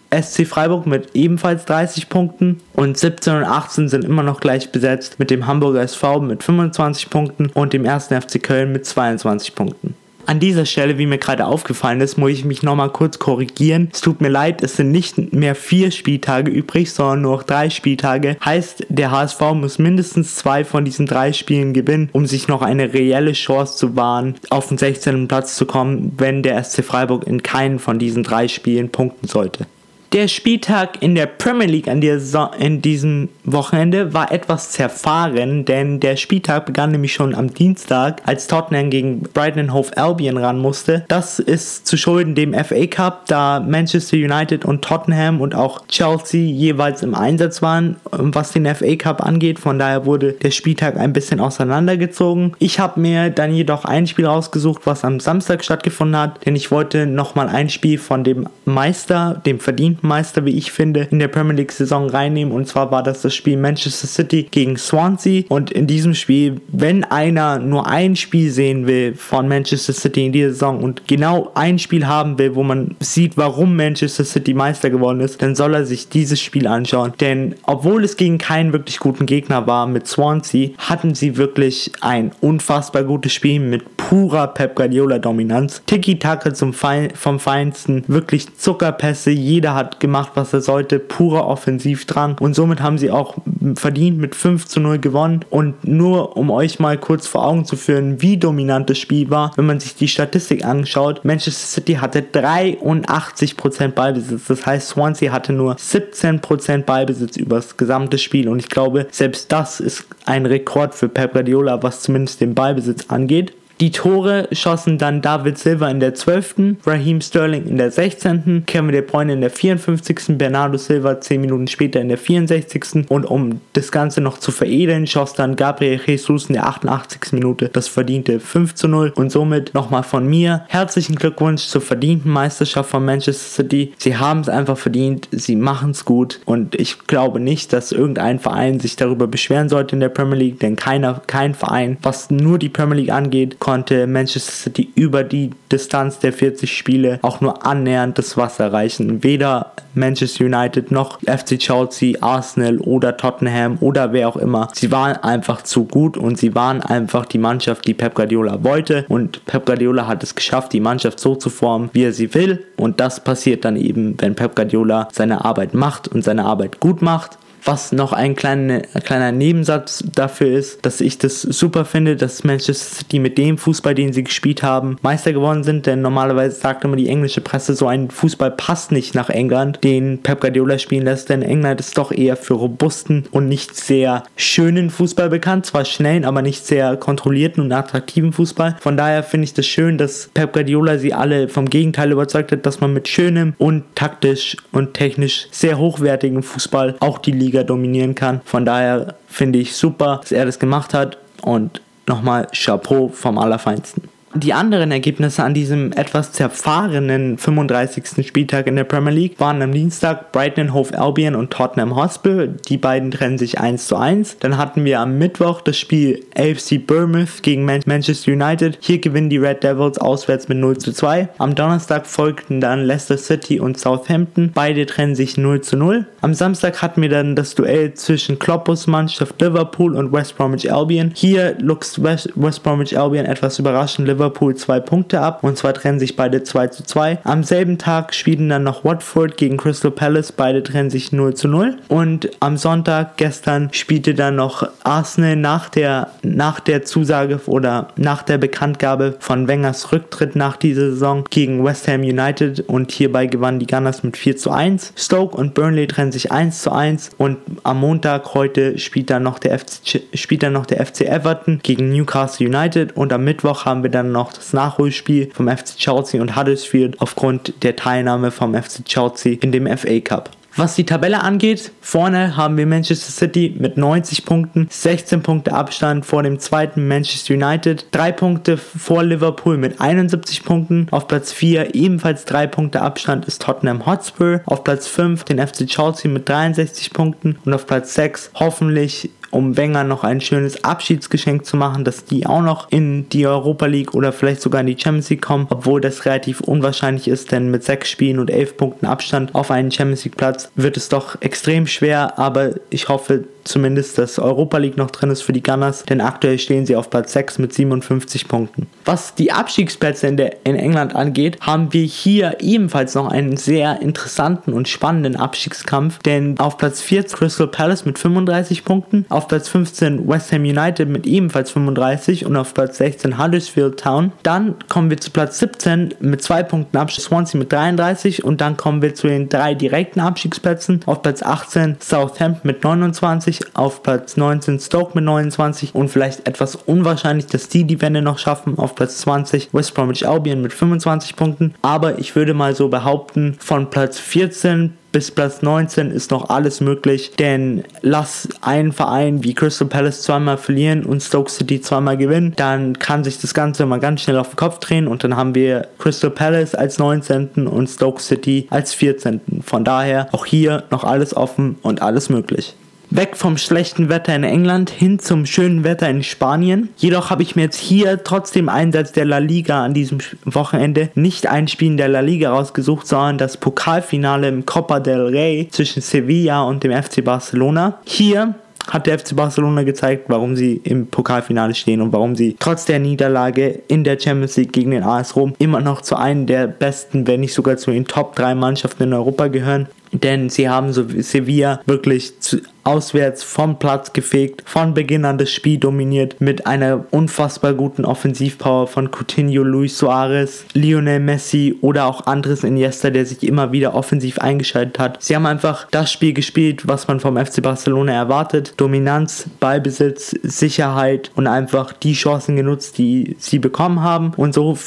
SC 0.09 0.45
Freiburg 0.47 0.87
mit 0.87 1.15
ebenfalls 1.15 1.65
30 1.65 2.09
Punkten 2.09 2.61
und 2.73 2.97
17 2.97 3.35
und 3.35 3.43
18 3.43 3.89
sind 3.89 4.05
immer 4.05 4.23
noch 4.23 4.39
gleich 4.39 4.71
besetzt 4.71 5.19
mit 5.19 5.29
dem 5.29 5.47
Hamburger 5.47 5.81
SV 5.81 6.21
mit 6.21 6.43
25 6.43 7.09
Punkten 7.09 7.47
und 7.47 7.73
dem 7.73 7.85
1. 7.85 8.07
FC 8.07 8.41
Köln 8.41 8.71
mit 8.71 8.85
22 8.85 9.53
Punkten. 9.53 9.95
An 10.27 10.41
dieser 10.41 10.65
Stelle, 10.65 10.97
wie 10.97 11.05
mir 11.05 11.19
gerade 11.19 11.45
aufgefallen 11.45 12.01
ist, 12.01 12.17
muss 12.17 12.31
ich 12.31 12.43
mich 12.43 12.61
nochmal 12.61 12.89
kurz 12.89 13.17
korrigieren. 13.17 13.87
Es 13.93 14.01
tut 14.01 14.19
mir 14.19 14.27
leid, 14.27 14.61
es 14.61 14.75
sind 14.75 14.91
nicht 14.91 15.31
mehr 15.31 15.55
vier 15.55 15.89
Spieltage 15.89 16.51
übrig, 16.51 16.91
sondern 16.91 17.21
nur 17.21 17.37
noch 17.37 17.43
drei 17.43 17.69
Spieltage. 17.69 18.35
Heißt, 18.43 18.87
der 18.89 19.11
HSV 19.11 19.39
muss 19.53 19.79
mindestens 19.79 20.35
zwei 20.35 20.65
von 20.65 20.83
diesen 20.83 21.05
drei 21.05 21.31
Spielen 21.31 21.71
gewinnen, 21.71 22.09
um 22.11 22.25
sich 22.25 22.49
noch 22.49 22.61
eine 22.61 22.93
reelle 22.93 23.31
Chance 23.31 23.77
zu 23.77 23.95
wahren, 23.95 24.35
auf 24.49 24.67
den 24.67 24.77
16. 24.77 25.29
Platz 25.29 25.55
zu 25.55 25.65
kommen, 25.65 26.11
wenn 26.17 26.43
der 26.43 26.61
SC 26.61 26.83
Freiburg 26.83 27.25
in 27.25 27.41
keinen 27.41 27.79
von 27.79 27.97
diesen 27.97 28.23
drei 28.23 28.49
Spielen 28.49 28.89
punkten 28.89 29.29
sollte. 29.29 29.65
Der 30.13 30.29
Spieltag 30.29 31.01
in 31.01 31.15
der 31.15 31.25
Premier 31.25 31.67
League 31.67 31.89
an 31.89 32.01
in 32.01 32.81
diesem 32.81 33.27
Wochenende 33.43 34.13
war 34.13 34.31
etwas 34.31 34.71
zerfahren, 34.71 35.65
denn 35.65 35.99
der 35.99 36.15
Spieltag 36.15 36.65
begann 36.65 36.91
nämlich 36.91 37.13
schon 37.13 37.35
am 37.35 37.53
Dienstag, 37.53 38.21
als 38.25 38.47
Tottenham 38.47 38.89
gegen 38.89 39.23
Brighton 39.23 39.73
Hove 39.73 39.97
Albion 39.97 40.37
ran 40.37 40.59
musste. 40.59 41.03
Das 41.09 41.39
ist 41.39 41.85
zu 41.87 41.97
schulden 41.97 42.35
dem 42.35 42.53
FA 42.53 42.85
Cup, 42.85 43.25
da 43.27 43.59
Manchester 43.59 44.15
United 44.15 44.63
und 44.63 44.81
Tottenham 44.81 45.41
und 45.41 45.53
auch 45.53 45.85
Chelsea 45.87 46.41
jeweils 46.41 47.03
im 47.03 47.13
Einsatz 47.13 47.61
waren, 47.61 47.97
was 48.11 48.53
den 48.53 48.65
FA 48.73 48.95
Cup 48.95 49.21
angeht. 49.25 49.59
Von 49.59 49.77
daher 49.77 50.05
wurde 50.05 50.33
der 50.33 50.51
Spieltag 50.51 50.95
ein 50.95 51.11
bisschen 51.11 51.41
auseinandergezogen. 51.41 52.53
Ich 52.59 52.79
habe 52.79 53.01
mir 53.01 53.29
dann 53.29 53.53
jedoch 53.53 53.83
ein 53.83 54.07
Spiel 54.07 54.25
rausgesucht, 54.25 54.83
was 54.85 55.03
am 55.03 55.19
Samstag 55.19 55.65
stattgefunden 55.65 56.17
hat, 56.17 56.45
denn 56.45 56.55
ich 56.55 56.71
wollte 56.71 57.05
nochmal 57.05 57.49
ein 57.49 57.69
Spiel 57.69 57.97
von 57.97 58.23
dem 58.23 58.47
Meister, 58.63 59.41
dem 59.45 59.59
verdienten 59.59 59.96
Meister, 60.03 60.45
wie 60.45 60.57
ich 60.57 60.71
finde, 60.71 61.07
in 61.11 61.19
der 61.19 61.27
Premier 61.27 61.53
League 61.53 61.71
Saison 61.71 62.09
reinnehmen. 62.09 62.53
Und 62.53 62.67
zwar 62.67 62.91
war 62.91 63.03
das 63.03 63.21
das 63.21 63.33
Spiel 63.33 63.57
Manchester 63.57 64.07
City 64.07 64.47
gegen 64.49 64.77
Swansea. 64.77 65.43
Und 65.49 65.71
in 65.71 65.87
diesem 65.87 66.13
Spiel, 66.13 66.61
wenn 66.67 67.03
einer 67.03 67.59
nur 67.59 67.87
ein 67.87 68.15
Spiel 68.15 68.51
sehen 68.51 68.87
will 68.87 69.15
von 69.15 69.47
Manchester 69.47 69.93
City 69.93 70.25
in 70.25 70.31
dieser 70.31 70.49
Saison 70.49 70.81
und 70.81 71.07
genau 71.07 71.51
ein 71.55 71.79
Spiel 71.79 72.07
haben 72.07 72.37
will, 72.37 72.55
wo 72.55 72.63
man 72.63 72.95
sieht, 72.99 73.37
warum 73.37 73.75
Manchester 73.75 74.25
City 74.25 74.53
Meister 74.53 74.89
geworden 74.89 75.19
ist, 75.19 75.41
dann 75.41 75.55
soll 75.55 75.73
er 75.73 75.85
sich 75.85 76.09
dieses 76.09 76.41
Spiel 76.41 76.67
anschauen. 76.67 77.13
Denn 77.19 77.55
obwohl 77.63 78.03
es 78.03 78.17
gegen 78.17 78.37
keinen 78.37 78.73
wirklich 78.73 78.99
guten 78.99 79.25
Gegner 79.25 79.67
war 79.67 79.87
mit 79.87 80.07
Swansea, 80.07 80.69
hatten 80.77 81.15
sie 81.15 81.37
wirklich 81.37 81.91
ein 82.01 82.31
unfassbar 82.41 83.03
gutes 83.03 83.33
Spiel 83.33 83.59
mit 83.59 83.97
purer 83.97 84.47
Pep 84.47 84.75
Guardiola 84.75 85.19
Dominanz. 85.19 85.81
Tiki-Taka 85.85 86.51
Fein, 86.71 87.09
vom 87.13 87.39
Feinsten, 87.39 88.03
wirklich 88.07 88.55
Zuckerpässe, 88.57 89.31
jeder 89.31 89.75
hat 89.75 89.86
hat 89.87 89.99
gemacht, 89.99 90.31
was 90.35 90.53
er 90.53 90.61
sollte, 90.61 90.99
purer 90.99 91.47
Offensivdrang 91.47 92.37
und 92.39 92.53
somit 92.53 92.81
haben 92.81 92.97
sie 92.97 93.09
auch 93.09 93.35
verdient 93.75 94.17
mit 94.19 94.35
5 94.35 94.65
zu 94.65 94.79
0 94.79 94.99
gewonnen. 94.99 95.45
Und 95.49 95.87
nur 95.87 96.35
um 96.35 96.49
euch 96.49 96.79
mal 96.79 96.97
kurz 96.97 97.27
vor 97.27 97.45
Augen 97.45 97.65
zu 97.65 97.75
führen, 97.75 98.21
wie 98.21 98.37
dominant 98.37 98.89
das 98.89 98.97
Spiel 98.99 99.29
war, 99.29 99.53
wenn 99.55 99.65
man 99.65 99.79
sich 99.79 99.95
die 99.95 100.07
Statistik 100.07 100.65
anschaut, 100.65 101.23
Manchester 101.23 101.67
City 101.67 101.93
hatte 101.95 102.21
83% 102.21 103.89
Ballbesitz, 103.89 104.47
das 104.47 104.65
heißt 104.65 104.89
Swansea 104.89 105.31
hatte 105.31 105.53
nur 105.53 105.75
17% 105.75 106.83
Ballbesitz 106.83 107.37
über 107.37 107.57
das 107.57 107.77
gesamte 107.77 108.17
Spiel. 108.17 108.49
Und 108.49 108.59
ich 108.59 108.69
glaube, 108.69 109.07
selbst 109.11 109.51
das 109.51 109.79
ist 109.79 110.05
ein 110.25 110.45
Rekord 110.45 110.95
für 110.95 111.07
Pep 111.07 111.33
Guardiola, 111.33 111.81
was 111.81 112.01
zumindest 112.01 112.41
den 112.41 112.53
Ballbesitz 112.53 113.05
angeht. 113.07 113.53
Die 113.79 113.91
Tore 113.91 114.47
schossen 114.53 114.97
dann 114.97 115.21
David 115.21 115.59
Silva 115.59 115.87
in 115.89 115.99
der 115.99 116.15
12., 116.15 116.77
Raheem 116.83 117.21
Sterling 117.21 117.67
in 117.67 117.77
der 117.77 117.91
16., 117.91 118.63
Kevin 118.65 118.91
De 118.91 119.01
Bruyne 119.01 119.33
in 119.33 119.41
der 119.41 119.51
54., 119.51 120.37
Bernardo 120.37 120.79
Silva 120.79 121.21
10 121.21 121.39
Minuten 121.39 121.67
später 121.67 122.01
in 122.01 122.09
der 122.09 122.17
64. 122.17 123.05
Und 123.07 123.25
um 123.25 123.61
das 123.73 123.91
Ganze 123.91 124.21
noch 124.21 124.39
zu 124.39 124.51
veredeln, 124.51 125.05
schoss 125.05 125.35
dann 125.35 125.55
Gabriel 125.55 125.99
Jesus 126.03 126.47
in 126.47 126.53
der 126.53 126.65
88. 126.65 127.33
Minute 127.33 127.69
das 127.71 127.87
verdiente 127.87 128.39
5 128.39 128.73
zu 128.73 128.87
0. 128.87 129.13
Und 129.15 129.31
somit 129.31 129.75
nochmal 129.75 130.03
von 130.03 130.27
mir 130.27 130.63
herzlichen 130.69 131.15
Glückwunsch 131.15 131.67
zur 131.67 131.81
verdienten 131.81 132.31
Meisterschaft 132.31 132.89
von 132.89 133.05
Manchester 133.05 133.63
City. 133.63 133.93
Sie 133.97 134.17
haben 134.17 134.39
es 134.39 134.49
einfach 134.49 134.77
verdient, 134.77 135.27
sie 135.31 135.55
machen 135.55 135.91
es 135.91 136.03
gut 136.03 136.39
und 136.45 136.73
ich 136.75 137.05
glaube 137.05 137.39
nicht, 137.39 137.73
dass 137.73 137.91
irgendein 137.91 138.39
Verein 138.39 138.79
sich 138.79 138.95
darüber 138.95 139.27
beschweren 139.27 139.69
sollte 139.69 139.95
in 139.95 139.99
der 139.99 140.09
Premier 140.09 140.37
League, 140.37 140.59
denn 140.59 140.75
keiner, 140.75 141.21
kein 141.27 141.53
Verein, 141.53 141.97
was 142.01 142.31
nur 142.31 142.57
die 142.57 142.69
Premier 142.69 142.95
League 142.95 143.11
angeht, 143.11 143.59
konnte 143.67 144.07
Manchester 144.07 144.53
City 144.53 144.93
über 144.95 145.25
die 145.25 145.49
Distanz 145.73 146.19
der 146.19 146.31
40 146.31 146.71
Spiele 146.71 147.19
auch 147.21 147.41
nur 147.41 147.65
annähernd 147.65 148.17
das 148.17 148.37
Wasser 148.37 148.63
erreichen. 148.63 149.25
Weder 149.25 149.73
Manchester 149.93 150.45
United 150.45 150.89
noch 150.89 151.19
FC 151.23 151.59
Chelsea, 151.59 152.17
Arsenal 152.21 152.77
oder 152.77 153.17
Tottenham 153.17 153.77
oder 153.81 154.13
wer 154.13 154.29
auch 154.29 154.37
immer. 154.37 154.69
Sie 154.73 154.89
waren 154.89 155.17
einfach 155.17 155.63
zu 155.63 155.83
gut 155.83 156.15
und 156.15 156.37
sie 156.37 156.55
waren 156.55 156.81
einfach 156.81 157.25
die 157.25 157.39
Mannschaft, 157.39 157.85
die 157.85 157.93
Pep 157.93 158.15
Guardiola 158.15 158.63
wollte. 158.63 159.03
Und 159.09 159.45
Pep 159.45 159.65
Guardiola 159.65 160.07
hat 160.07 160.23
es 160.23 160.33
geschafft, 160.33 160.71
die 160.71 160.79
Mannschaft 160.79 161.19
so 161.19 161.35
zu 161.35 161.49
formen, 161.49 161.89
wie 161.91 162.03
er 162.03 162.13
sie 162.13 162.33
will. 162.33 162.63
Und 162.77 163.01
das 163.01 163.21
passiert 163.21 163.65
dann 163.65 163.75
eben, 163.75 164.15
wenn 164.19 164.35
Pep 164.35 164.55
Guardiola 164.55 165.09
seine 165.11 165.43
Arbeit 165.43 165.73
macht 165.73 166.07
und 166.07 166.23
seine 166.23 166.45
Arbeit 166.45 166.79
gut 166.79 167.01
macht. 167.01 167.37
Was 167.67 167.91
noch 167.91 168.13
ein 168.13 168.33
kleiner, 168.33 168.79
kleiner 169.03 169.33
Nebensatz 169.33 170.01
dafür 170.15 170.57
ist, 170.57 170.85
dass 170.85 171.01
ich 171.01 171.17
das 171.17 171.41
super 171.41 171.83
finde, 171.83 172.15
dass 172.15 172.45
Manchester 172.45 172.95
City 172.95 173.19
mit 173.19 173.37
dem 173.37 173.57
Fußball, 173.57 173.93
den 173.93 174.13
sie 174.13 174.23
gespielt 174.23 174.63
haben, 174.63 174.95
Meister 175.01 175.33
geworden 175.33 175.65
sind, 175.65 175.85
denn 175.85 176.01
normalerweise 176.01 176.57
sagt 176.57 176.85
immer 176.85 176.95
die 176.95 177.09
englische 177.09 177.41
Presse, 177.41 177.75
so 177.75 177.85
ein 177.85 178.09
Fußball 178.09 178.51
passt 178.51 178.93
nicht 178.93 179.15
nach 179.15 179.29
England, 179.29 179.83
den 179.83 180.23
Pep 180.23 180.39
Guardiola 180.39 180.79
spielen 180.79 181.03
lässt, 181.03 181.27
denn 181.27 181.41
England 181.41 181.81
ist 181.81 181.97
doch 181.97 182.13
eher 182.13 182.37
für 182.37 182.53
robusten 182.53 183.25
und 183.31 183.49
nicht 183.49 183.75
sehr 183.75 184.23
schönen 184.37 184.89
Fußball 184.89 185.29
bekannt, 185.29 185.65
zwar 185.65 185.83
schnellen, 185.83 186.23
aber 186.23 186.41
nicht 186.41 186.65
sehr 186.65 186.95
kontrollierten 186.95 187.61
und 187.61 187.73
attraktiven 187.73 188.31
Fußball. 188.31 188.77
Von 188.79 188.95
daher 188.95 189.23
finde 189.23 189.43
ich 189.43 189.53
das 189.53 189.67
schön, 189.67 189.97
dass 189.97 190.29
Pep 190.33 190.53
Guardiola 190.53 190.99
sie 190.99 191.13
alle 191.13 191.49
vom 191.49 191.69
Gegenteil 191.69 192.13
überzeugt 192.13 192.53
hat, 192.53 192.65
dass 192.65 192.79
man 192.79 192.93
mit 192.93 193.09
schönem 193.09 193.55
und 193.57 193.83
taktisch 193.93 194.55
und 194.71 194.93
technisch 194.93 195.49
sehr 195.51 195.77
hochwertigem 195.77 196.43
Fußball 196.43 196.95
auch 197.01 197.17
die 197.17 197.33
Liga 197.33 197.56
Liga 197.57 197.63
dominieren 197.63 198.13
kann. 198.15 198.41
Von 198.45 198.65
daher 198.65 199.15
finde 199.27 199.59
ich 199.59 199.75
super, 199.75 200.19
dass 200.21 200.31
er 200.31 200.45
das 200.45 200.59
gemacht 200.59 200.93
hat 200.93 201.17
und 201.41 201.81
nochmal 202.05 202.47
Chapeau 202.53 203.09
vom 203.09 203.37
Allerfeinsten 203.37 204.09
die 204.43 204.53
anderen 204.53 204.91
Ergebnisse 204.91 205.43
an 205.43 205.53
diesem 205.53 205.91
etwas 205.93 206.31
zerfahrenen 206.31 207.37
35. 207.37 208.25
Spieltag 208.25 208.67
in 208.67 208.75
der 208.75 208.83
Premier 208.83 209.13
League 209.13 209.39
waren 209.39 209.61
am 209.61 209.71
Dienstag 209.71 210.31
Brighton 210.31 210.73
Hove 210.73 210.97
Albion 210.97 211.35
und 211.35 211.51
Tottenham 211.51 211.95
Hotspur. 211.95 212.47
Die 212.47 212.77
beiden 212.77 213.11
trennen 213.11 213.37
sich 213.37 213.59
1 213.59 213.87
zu 213.87 213.95
1. 213.95 214.37
Dann 214.39 214.57
hatten 214.57 214.85
wir 214.85 214.99
am 214.99 215.17
Mittwoch 215.17 215.61
das 215.61 215.77
Spiel 215.77 216.23
AFC 216.37 216.85
Bournemouth 216.85 217.41
gegen 217.41 217.65
Manchester 217.65 218.31
United. 218.31 218.77
Hier 218.81 218.99
gewinnen 218.99 219.29
die 219.29 219.37
Red 219.37 219.63
Devils 219.63 219.97
auswärts 219.97 220.47
mit 220.47 220.57
0 220.57 220.77
zu 220.77 220.91
2. 220.91 221.29
Am 221.37 221.55
Donnerstag 221.55 222.05
folgten 222.05 222.61
dann 222.61 222.83
Leicester 222.83 223.17
City 223.17 223.59
und 223.59 223.77
Southampton. 223.77 224.51
Beide 224.53 224.85
trennen 224.85 225.15
sich 225.15 225.37
0 225.37 225.61
zu 225.61 225.77
0. 225.77 226.05
Am 226.21 226.33
Samstag 226.33 226.81
hatten 226.81 227.01
wir 227.01 227.09
dann 227.09 227.35
das 227.35 227.55
Duell 227.55 227.93
zwischen 227.93 228.39
Kloppos 228.39 228.87
Mannschaft 228.87 229.41
Liverpool 229.41 229.95
und 229.95 230.11
West 230.11 230.37
Bromwich 230.37 230.71
Albion. 230.71 231.11
Hier 231.13 231.55
luchst 231.59 232.03
West, 232.03 232.29
West 232.35 232.63
Bromwich 232.63 232.97
Albion 232.97 233.25
etwas 233.25 233.59
überraschend 233.59 234.07
Liverpool 234.27 234.55
zwei 234.55 234.79
Punkte 234.79 235.21
ab 235.21 235.39
und 235.43 235.57
zwar 235.57 235.73
trennen 235.73 235.99
sich 235.99 236.15
beide 236.15 236.43
2 236.43 236.67
zu 236.67 236.83
2. 236.83 237.19
Am 237.23 237.43
selben 237.43 237.77
Tag 237.77 238.13
spielen 238.13 238.49
dann 238.49 238.63
noch 238.63 238.83
Watford 238.83 239.37
gegen 239.37 239.57
Crystal 239.57 239.91
Palace, 239.91 240.31
beide 240.31 240.63
trennen 240.63 240.89
sich 240.89 241.13
0 241.13 241.33
zu 241.33 241.47
0. 241.47 241.77
Und 241.87 242.29
am 242.41 242.57
Sonntag 242.57 243.15
gestern 243.17 243.69
spielte 243.71 244.13
dann 244.13 244.35
noch 244.35 244.67
Arsenal 244.83 245.35
nach 245.37 245.69
der, 245.69 246.11
nach 246.23 246.59
der 246.59 246.83
Zusage 246.83 247.39
oder 247.45 247.89
nach 247.95 248.21
der 248.21 248.37
Bekanntgabe 248.37 249.15
von 249.19 249.47
Wengers 249.47 249.91
Rücktritt 249.93 250.35
nach 250.35 250.57
dieser 250.57 250.91
Saison 250.91 251.23
gegen 251.29 251.63
West 251.63 251.87
Ham 251.87 252.01
United 252.01 252.61
und 252.67 252.91
hierbei 252.91 253.27
gewannen 253.27 253.59
die 253.59 253.67
Gunners 253.67 254.03
mit 254.03 254.17
4 254.17 254.35
zu 254.35 254.51
1. 254.51 254.93
Stoke 254.97 255.37
und 255.37 255.53
Burnley 255.53 255.87
trennen 255.87 256.11
sich 256.11 256.31
1 256.31 256.61
zu 256.61 256.71
1 256.71 257.11
und 257.17 257.37
am 257.63 257.79
Montag 257.79 258.33
heute 258.33 258.77
spielt 258.77 259.09
dann 259.09 259.23
noch 259.23 259.39
der 259.39 259.57
FC, 259.57 260.01
spielt 260.13 260.43
dann 260.43 260.53
noch 260.53 260.65
der 260.65 260.85
FC 260.85 261.01
Everton 261.01 261.59
gegen 261.63 261.89
Newcastle 261.89 262.47
United 262.47 262.97
und 262.97 263.13
am 263.13 263.23
Mittwoch 263.23 263.65
haben 263.65 263.83
wir 263.83 263.91
dann 263.91 264.11
noch 264.17 264.33
das 264.33 264.51
Nachholspiel 264.51 265.29
vom 265.31 265.47
FC 265.47 265.77
Chelsea 265.77 266.19
und 266.19 266.35
Huddersfield 266.35 266.99
aufgrund 266.99 267.53
der 267.63 267.75
Teilnahme 267.75 268.31
vom 268.31 268.55
FC 268.55 268.83
Chelsea 268.83 269.37
in 269.39 269.51
dem 269.51 269.67
FA 269.77 269.99
Cup. 269.99 270.36
Was 270.59 270.73
die 270.73 270.87
Tabelle 270.87 271.21
angeht, 271.21 271.71
vorne 271.81 272.35
haben 272.35 272.57
wir 272.57 272.65
Manchester 272.65 273.11
City 273.11 273.55
mit 273.59 273.77
90 273.77 274.25
Punkten, 274.25 274.67
16 274.71 275.21
Punkte 275.21 275.53
Abstand 275.53 276.03
vor 276.03 276.23
dem 276.23 276.39
zweiten 276.39 276.87
Manchester 276.87 277.35
United, 277.35 277.85
3 277.91 278.11
Punkte 278.13 278.57
vor 278.57 279.03
Liverpool 279.03 279.57
mit 279.57 279.79
71 279.79 280.43
Punkten, 280.43 280.87
auf 280.89 281.07
Platz 281.07 281.31
4 281.31 281.75
ebenfalls 281.75 282.25
3 282.25 282.47
Punkte 282.47 282.81
Abstand 282.81 283.25
ist 283.25 283.43
Tottenham 283.43 283.85
Hotspur, 283.85 284.41
auf 284.47 284.63
Platz 284.63 284.87
5 284.87 285.25
den 285.25 285.37
FC 285.37 285.67
Chelsea 285.67 286.09
mit 286.09 286.27
63 286.27 286.91
Punkten 286.91 287.37
und 287.45 287.53
auf 287.53 287.67
Platz 287.67 287.93
6 287.93 288.31
hoffentlich 288.33 289.11
um 289.29 289.57
Wenger 289.57 289.83
noch 289.83 290.03
ein 290.03 290.21
schönes 290.21 290.63
Abschiedsgeschenk 290.63 291.45
zu 291.45 291.57
machen, 291.57 291.83
dass 291.83 292.05
die 292.05 292.25
auch 292.25 292.41
noch 292.41 292.71
in 292.71 293.09
die 293.09 293.27
Europa 293.27 293.65
League 293.65 293.93
oder 293.93 294.11
vielleicht 294.11 294.41
sogar 294.41 294.61
in 294.61 294.67
die 294.67 294.77
Champions 294.79 295.09
League 295.09 295.21
kommen, 295.21 295.47
obwohl 295.49 295.81
das 295.81 296.05
relativ 296.05 296.41
unwahrscheinlich 296.41 297.07
ist, 297.07 297.31
denn 297.31 297.51
mit 297.51 297.63
sechs 297.63 297.89
Spielen 297.89 298.19
und 298.19 298.29
elf 298.29 298.57
Punkten 298.57 298.85
Abstand 298.85 299.35
auf 299.35 299.51
einen 299.51 299.71
Champions 299.71 300.05
League 300.05 300.17
Platz 300.17 300.46
wird 300.55 300.77
es 300.77 300.89
doch 300.89 301.21
extrem 301.21 301.67
schwer, 301.67 302.17
aber 302.17 302.51
ich 302.69 302.89
hoffe, 302.89 303.25
zumindest, 303.47 303.97
dass 303.97 304.19
Europa 304.19 304.57
League 304.57 304.77
noch 304.77 304.91
drin 304.91 305.09
ist 305.09 305.21
für 305.21 305.33
die 305.33 305.43
Gunners, 305.43 305.83
denn 305.83 306.01
aktuell 306.01 306.39
stehen 306.39 306.65
sie 306.65 306.75
auf 306.75 306.89
Platz 306.89 307.13
6 307.13 307.39
mit 307.39 307.53
57 307.53 308.27
Punkten. 308.27 308.67
Was 308.85 309.15
die 309.15 309.31
Abstiegsplätze 309.31 310.07
in, 310.07 310.17
der, 310.17 310.45
in 310.45 310.55
England 310.55 310.95
angeht, 310.95 311.37
haben 311.41 311.73
wir 311.73 311.83
hier 311.83 312.37
ebenfalls 312.39 312.95
noch 312.95 313.07
einen 313.07 313.37
sehr 313.37 313.81
interessanten 313.81 314.53
und 314.53 314.67
spannenden 314.67 315.15
Abstiegskampf, 315.15 315.99
denn 315.99 316.39
auf 316.39 316.57
Platz 316.57 316.81
4 316.81 317.03
Crystal 317.03 317.47
Palace 317.47 317.85
mit 317.85 317.99
35 317.99 318.65
Punkten, 318.65 319.05
auf 319.09 319.27
Platz 319.27 319.49
15 319.49 320.07
West 320.07 320.31
Ham 320.31 320.43
United 320.43 320.89
mit 320.89 321.05
ebenfalls 321.05 321.51
35 321.51 322.25
und 322.25 322.35
auf 322.35 322.53
Platz 322.53 322.77
16 322.77 323.17
Huddersfield 323.17 323.79
Town. 323.79 324.11
Dann 324.23 324.55
kommen 324.69 324.89
wir 324.89 324.97
zu 324.97 325.11
Platz 325.11 325.39
17 325.39 325.95
mit 325.99 326.21
2 326.21 326.43
Punkten 326.43 326.77
Abstieg 326.77 327.03
Swansea 327.03 327.39
mit 327.39 327.51
33 327.51 328.23
und 328.23 328.41
dann 328.41 328.57
kommen 328.57 328.81
wir 328.81 328.95
zu 328.95 329.07
den 329.07 329.29
drei 329.29 329.53
direkten 329.53 329.99
Abstiegsplätzen. 329.99 330.81
Auf 330.85 331.01
Platz 331.01 331.23
18 331.23 331.77
Southampton 331.79 332.47
mit 332.47 332.63
29 332.63 333.36
20, 333.37 333.55
auf 333.55 333.83
Platz 333.83 334.17
19 334.17 334.59
Stoke 334.59 334.91
mit 334.95 335.03
29 335.03 335.75
und 335.75 335.89
vielleicht 335.89 336.27
etwas 336.27 336.55
unwahrscheinlich, 336.55 337.27
dass 337.27 337.49
die 337.49 337.63
die 337.63 337.81
Wende 337.81 338.01
noch 338.01 338.17
schaffen. 338.17 338.57
Auf 338.57 338.75
Platz 338.75 338.97
20 338.99 339.49
West 339.53 339.73
Bromwich 339.73 340.07
Albion 340.07 340.41
mit 340.41 340.53
25 340.53 341.15
Punkten. 341.15 341.53
Aber 341.61 341.99
ich 341.99 342.15
würde 342.15 342.33
mal 342.33 342.55
so 342.55 342.69
behaupten, 342.69 343.37
von 343.39 343.69
Platz 343.69 343.99
14 343.99 344.73
bis 344.91 345.11
Platz 345.11 345.41
19 345.41 345.91
ist 345.91 346.11
noch 346.11 346.29
alles 346.29 346.61
möglich, 346.61 347.11
denn 347.19 347.63
lass 347.81 348.29
einen 348.41 348.71
Verein 348.71 349.23
wie 349.23 349.35
Crystal 349.35 349.67
Palace 349.67 350.01
zweimal 350.01 350.37
verlieren 350.37 350.85
und 350.85 351.03
Stoke 351.03 351.29
City 351.29 351.61
zweimal 351.61 351.97
gewinnen, 351.97 352.33
dann 352.37 352.79
kann 352.79 353.03
sich 353.03 353.19
das 353.19 353.33
Ganze 353.33 353.65
mal 353.65 353.79
ganz 353.79 354.01
schnell 354.01 354.17
auf 354.17 354.29
den 354.29 354.37
Kopf 354.37 354.59
drehen 354.59 354.87
und 354.87 355.03
dann 355.03 355.15
haben 355.15 355.35
wir 355.35 355.67
Crystal 355.77 356.09
Palace 356.09 356.55
als 356.55 356.79
19. 356.79 357.47
und 357.47 357.67
Stoke 357.67 358.01
City 358.01 358.47
als 358.49 358.73
14. 358.73 359.19
Von 359.45 359.63
daher 359.65 360.07
auch 360.13 360.25
hier 360.25 360.63
noch 360.71 360.83
alles 360.83 361.15
offen 361.15 361.57
und 361.61 361.81
alles 361.81 362.09
möglich. 362.09 362.55
Weg 362.89 363.17
vom 363.17 363.37
schlechten 363.37 363.89
Wetter 363.89 364.15
in 364.15 364.23
England 364.23 364.69
hin 364.69 364.97
zum 364.99 365.25
schönen 365.25 365.65
Wetter 365.65 365.89
in 365.89 366.03
Spanien. 366.03 366.69
Jedoch 366.77 367.09
habe 367.09 367.21
ich 367.21 367.35
mir 367.35 367.43
jetzt 367.43 367.59
hier 367.59 368.01
trotzdem 368.03 368.47
Einsatz 368.47 368.93
der 368.93 369.03
La 369.03 369.17
Liga 369.17 369.65
an 369.65 369.73
diesem 369.73 369.97
Wochenende 370.23 370.89
nicht 370.95 371.27
ein 371.27 371.49
Spiel 371.49 371.75
der 371.75 371.89
La 371.89 371.99
Liga 371.99 372.31
rausgesucht, 372.31 372.87
sondern 372.87 373.17
das 373.17 373.35
Pokalfinale 373.37 374.29
im 374.29 374.45
Copa 374.45 374.79
del 374.79 375.07
Rey 375.07 375.49
zwischen 375.51 375.81
Sevilla 375.81 376.43
und 376.43 376.63
dem 376.63 376.71
FC 376.71 377.03
Barcelona. 377.03 377.79
Hier 377.83 378.35
hat 378.69 378.87
der 378.87 378.99
FC 378.99 379.15
Barcelona 379.15 379.63
gezeigt, 379.63 380.05
warum 380.07 380.35
sie 380.35 380.61
im 380.63 380.87
Pokalfinale 380.87 381.55
stehen 381.55 381.81
und 381.81 381.91
warum 381.93 382.15
sie 382.15 382.35
trotz 382.39 382.65
der 382.65 382.79
Niederlage 382.79 383.61
in 383.67 383.83
der 383.83 383.99
Champions 383.99 384.37
League 384.37 384.53
gegen 384.53 384.71
den 384.71 384.83
AS 384.83 385.15
Rom 385.15 385.33
immer 385.39 385.59
noch 385.59 385.81
zu 385.81 385.95
einem 385.97 386.25
der 386.25 386.47
besten, 386.47 387.07
wenn 387.07 387.21
nicht 387.21 387.33
sogar 387.33 387.57
zu 387.57 387.71
den 387.71 387.85
Top 387.85 388.15
3 388.15 388.35
Mannschaften 388.35 388.83
in 388.83 388.93
Europa 388.93 389.27
gehören 389.27 389.67
denn 389.91 390.29
sie 390.29 390.49
haben 390.49 390.73
Sevilla 390.73 391.61
wirklich 391.65 392.19
zu, 392.19 392.41
auswärts 392.67 393.23
vom 393.23 393.59
Platz 393.59 393.93
gefegt, 393.93 394.43
von 394.45 394.73
Beginn 394.73 395.05
an 395.05 395.17
das 395.17 395.31
Spiel 395.31 395.57
dominiert 395.57 396.19
mit 396.19 396.45
einer 396.45 396.85
unfassbar 396.91 397.53
guten 397.53 397.85
Offensivpower 397.85 398.67
von 398.67 398.91
Coutinho, 398.91 399.43
Luis 399.43 399.77
Suarez, 399.77 400.45
Lionel 400.53 400.99
Messi 400.99 401.55
oder 401.61 401.85
auch 401.85 402.07
Andres 402.07 402.43
Iniesta, 402.43 402.89
der 402.89 403.05
sich 403.05 403.23
immer 403.23 403.53
wieder 403.53 403.73
offensiv 403.73 404.19
eingeschaltet 404.19 404.79
hat. 404.79 405.01
Sie 405.01 405.15
haben 405.15 405.25
einfach 405.25 405.67
das 405.71 405.91
Spiel 405.91 406.11
gespielt, 406.11 406.67
was 406.67 406.89
man 406.89 406.99
vom 406.99 407.15
FC 407.15 407.41
Barcelona 407.41 407.93
erwartet. 407.93 408.53
Dominanz, 408.57 409.29
Ballbesitz, 409.39 410.13
Sicherheit 410.23 411.11
und 411.15 411.27
einfach 411.27 411.71
die 411.71 411.93
Chancen 411.93 412.35
genutzt, 412.35 412.77
die 412.77 413.15
sie 413.17 413.39
bekommen 413.39 413.81
haben 413.81 414.11
und 414.17 414.33
so 414.33 414.57